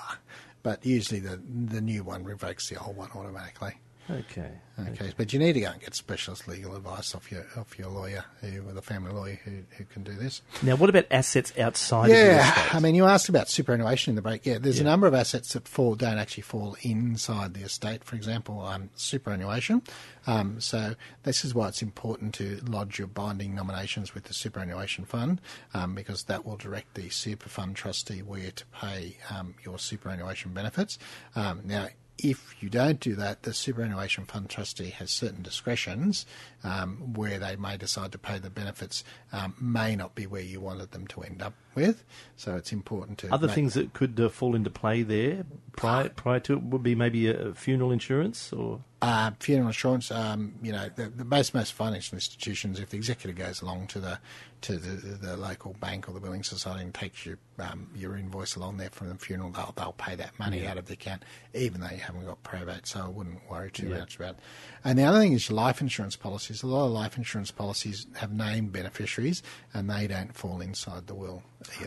But 0.64 0.86
usually 0.86 1.20
the 1.20 1.42
the 1.66 1.82
new 1.82 2.04
one 2.04 2.24
revokes 2.24 2.70
the 2.70 2.80
old 2.80 2.96
one 2.96 3.10
automatically. 3.14 3.76
Okay. 4.10 4.52
Okay, 4.80 5.14
but 5.16 5.32
you 5.32 5.38
need 5.38 5.54
to 5.54 5.60
go 5.60 5.68
and 5.68 5.80
get 5.80 5.94
specialist 5.94 6.48
legal 6.48 6.76
advice 6.76 7.14
off 7.14 7.32
your 7.32 7.46
off 7.56 7.78
your 7.78 7.90
lawyer, 7.90 8.26
who, 8.42 8.60
the 8.74 8.82
family 8.82 9.12
lawyer 9.12 9.40
who, 9.46 9.52
who 9.78 9.86
can 9.86 10.04
do 10.04 10.14
this. 10.14 10.42
Now, 10.64 10.76
what 10.76 10.90
about 10.90 11.06
assets 11.12 11.54
outside 11.60 12.10
of 12.10 12.18
Yeah. 12.18 12.70
I 12.72 12.80
mean, 12.80 12.96
you 12.96 13.06
asked 13.06 13.30
about 13.30 13.50
superannuation 13.50 14.12
in 14.12 14.16
the 14.16 14.24
break. 14.24 14.48
Yeah, 14.48 14.58
there's 14.58 14.80
a 14.80 14.84
number 14.84 15.06
of 15.06 15.14
assets 15.14 15.54
that 15.54 15.68
fall 15.68 15.94
don't 15.94 16.18
actually 16.18 16.42
fall 16.42 16.76
inside 16.82 17.54
the 17.54 17.62
estate. 17.62 18.04
For 18.04 18.16
example, 18.16 18.62
um, 18.62 18.90
superannuation. 18.96 19.84
Um, 20.26 20.60
so 20.60 20.96
this 21.22 21.46
is 21.46 21.54
why 21.54 21.68
it's 21.68 21.84
important 21.84 22.34
to 22.36 22.60
lodge 22.68 22.98
your 22.98 23.08
binding 23.08 23.54
nominations 23.54 24.16
with 24.16 24.24
the 24.24 24.34
superannuation 24.34 25.06
fund, 25.06 25.40
um, 25.76 25.94
because 25.94 26.24
that 26.24 26.46
will 26.46 26.58
direct 26.58 26.96
the 26.96 27.10
super 27.10 27.48
fund 27.48 27.76
trustee 27.76 28.24
where 28.24 28.50
to 28.50 28.66
pay 28.82 29.18
um, 29.30 29.54
your 29.64 29.78
superannuation 29.78 30.52
benefits. 30.52 30.98
Um, 31.36 31.62
now. 31.64 31.90
If 32.18 32.56
you 32.62 32.70
don't 32.70 33.00
do 33.00 33.16
that, 33.16 33.44
the 33.44 33.54
superannuation 33.54 34.26
fund 34.26 34.50
trustee 34.50 34.92
has 34.92 35.10
certain 35.12 35.42
discretions 35.42 36.26
um, 36.64 37.14
where 37.14 37.40
they 37.40 37.56
may 37.56 37.76
decide 37.78 38.12
to 38.12 38.18
pay 38.18 38.40
the 38.40 38.50
benefits 38.50 39.04
um, 39.32 39.56
may 39.60 39.96
not 39.96 40.16
be 40.16 40.28
where 40.28 40.42
you 40.42 40.62
wanted 40.62 40.92
them 40.92 41.08
to 41.08 41.22
end 41.22 41.42
up 41.42 41.54
with. 41.76 42.04
So 42.36 42.56
it's 42.56 42.72
important 42.72 43.18
to 43.20 43.34
Other 43.34 43.48
make- 43.48 43.56
things 43.56 43.74
that 43.76 43.94
could 43.94 44.20
uh, 44.20 44.30
fall 44.30 44.56
into 44.56 44.70
play 44.70 45.04
there 45.04 45.46
prior, 45.74 46.10
prior 46.16 46.40
to 46.42 46.54
it 46.54 46.64
would 46.64 46.84
be 46.84 46.96
maybe 46.96 47.28
a 47.28 47.54
funeral 47.54 47.92
insurance 47.92 48.52
or. 48.54 48.82
Uh, 49.02 49.32
funeral 49.42 49.68
insurance, 49.68 50.12
um, 50.12 50.54
you 50.62 50.72
know, 50.72 50.88
the, 50.96 51.10
the 51.10 51.26
most 51.26 51.54
most 51.54 51.74
financial 51.74 52.16
institutions, 52.16 52.80
if 52.80 52.90
the 52.90 52.96
executor 52.96 53.34
goes 53.34 53.62
along 53.62 53.86
to 53.88 54.00
the 54.00 54.18
to 54.62 54.78
the, 54.78 55.18
the 55.18 55.36
local 55.36 55.76
bank 55.82 56.08
or 56.08 56.14
the 56.14 56.22
building 56.22 56.42
society 56.42 56.82
and 56.84 56.94
takes 56.94 57.26
your 57.26 57.38
um, 57.60 57.90
your 57.94 58.16
invoice 58.16 58.56
along 58.56 58.78
there 58.78 58.90
from 58.90 59.10
the 59.10 59.16
funeral, 59.16 59.50
they'll 59.50 59.74
they'll 59.76 59.92
pay 59.92 60.16
that 60.16 60.40
money 60.40 60.66
out 60.66 60.78
of 60.78 60.86
the 60.86 60.94
account, 60.94 61.24
even 61.54 61.82
though 61.82 61.90
you 61.90 61.98
haven't 61.98 62.26
got 62.26 62.42
probate. 62.44 62.88
So 62.88 63.02
I 63.02 63.10
wouldn't 63.10 63.42
worry 63.50 63.72
too 63.72 63.90
Yeah. 63.90 64.00
much 64.00 64.16
about. 64.16 64.36
it. 64.36 64.40
And 64.86 64.98
the 64.98 65.04
other 65.04 65.20
thing 65.20 65.34
is 65.34 65.50
your 65.50 65.58
life 65.58 65.82
insurance 65.82 66.16
policies. 66.16 66.64
A 66.64 66.68
lot 66.68 66.86
of 66.86 66.94
life 66.94 67.18
insurance 67.18 67.52
policies 67.52 68.08
have 68.16 68.32
named 68.32 68.72
beneficiaries, 68.72 69.44
and 69.74 69.90
they 69.90 70.08
don't 70.08 70.34
fall 70.34 70.62
inside 70.62 71.08
the 71.08 71.14
will. 71.16 71.44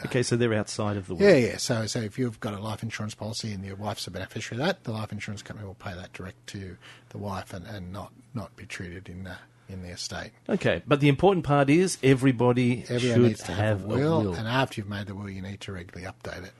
Okay, 0.06 0.22
so 0.22 0.36
they're 0.36 0.54
outside 0.54 0.96
of 0.96 1.06
the 1.06 1.14
will. 1.14 1.22
Yeah, 1.22 1.36
yeah. 1.36 1.56
So, 1.56 1.86
so 1.86 2.00
if 2.00 2.18
you've 2.18 2.40
got 2.40 2.54
a 2.54 2.60
life 2.60 2.82
insurance 2.82 3.14
policy 3.14 3.52
and 3.52 3.64
your 3.64 3.76
wife's 3.76 4.06
a 4.06 4.10
beneficiary 4.10 4.60
of 4.60 4.66
that, 4.66 4.84
the 4.84 4.92
life 4.92 5.12
insurance 5.12 5.42
company 5.42 5.66
will 5.66 5.74
pay 5.74 5.94
that 5.94 6.12
direct 6.12 6.46
to 6.48 6.76
the 7.10 7.18
wife 7.18 7.52
and, 7.52 7.66
and 7.66 7.92
not, 7.92 8.12
not 8.34 8.54
be 8.56 8.66
treated 8.66 9.08
in 9.08 9.24
the 9.24 9.36
in 9.68 9.82
the 9.82 9.88
estate. 9.88 10.30
Okay, 10.48 10.82
but 10.86 11.00
the 11.00 11.08
important 11.08 11.44
part 11.44 11.68
is 11.68 11.98
everybody 12.02 12.84
Everyone 12.88 13.00
should 13.00 13.22
needs 13.22 13.42
to 13.44 13.52
have, 13.52 13.84
a 13.84 13.88
will, 13.88 14.28
and 14.28 14.38
and 14.38 14.48
after 14.48 14.80
you've 14.80 14.88
made 14.88 15.08
the 15.08 15.14
will, 15.16 15.28
you 15.28 15.42
need 15.42 15.60
to 15.62 15.72
regularly 15.72 16.08
update 16.08 16.44
it. 16.44 16.52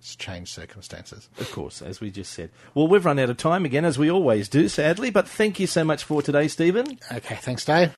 It's 0.00 0.16
changed 0.16 0.52
circumstances. 0.52 1.28
of 1.38 1.50
course, 1.52 1.82
as 1.82 2.00
we 2.00 2.10
just 2.10 2.32
said. 2.32 2.50
Well, 2.74 2.88
we've 2.88 3.04
run 3.04 3.18
out 3.18 3.30
of 3.30 3.36
time 3.36 3.64
again, 3.64 3.84
as 3.84 3.98
we 3.98 4.10
always 4.10 4.48
do, 4.48 4.68
sadly. 4.68 5.10
But 5.10 5.28
thank 5.28 5.58
you 5.58 5.66
so 5.66 5.84
much 5.84 6.04
for 6.04 6.22
today, 6.22 6.48
Stephen. 6.48 6.98
Okay, 7.12 7.36
thanks, 7.36 7.64
Dave. 7.64 7.94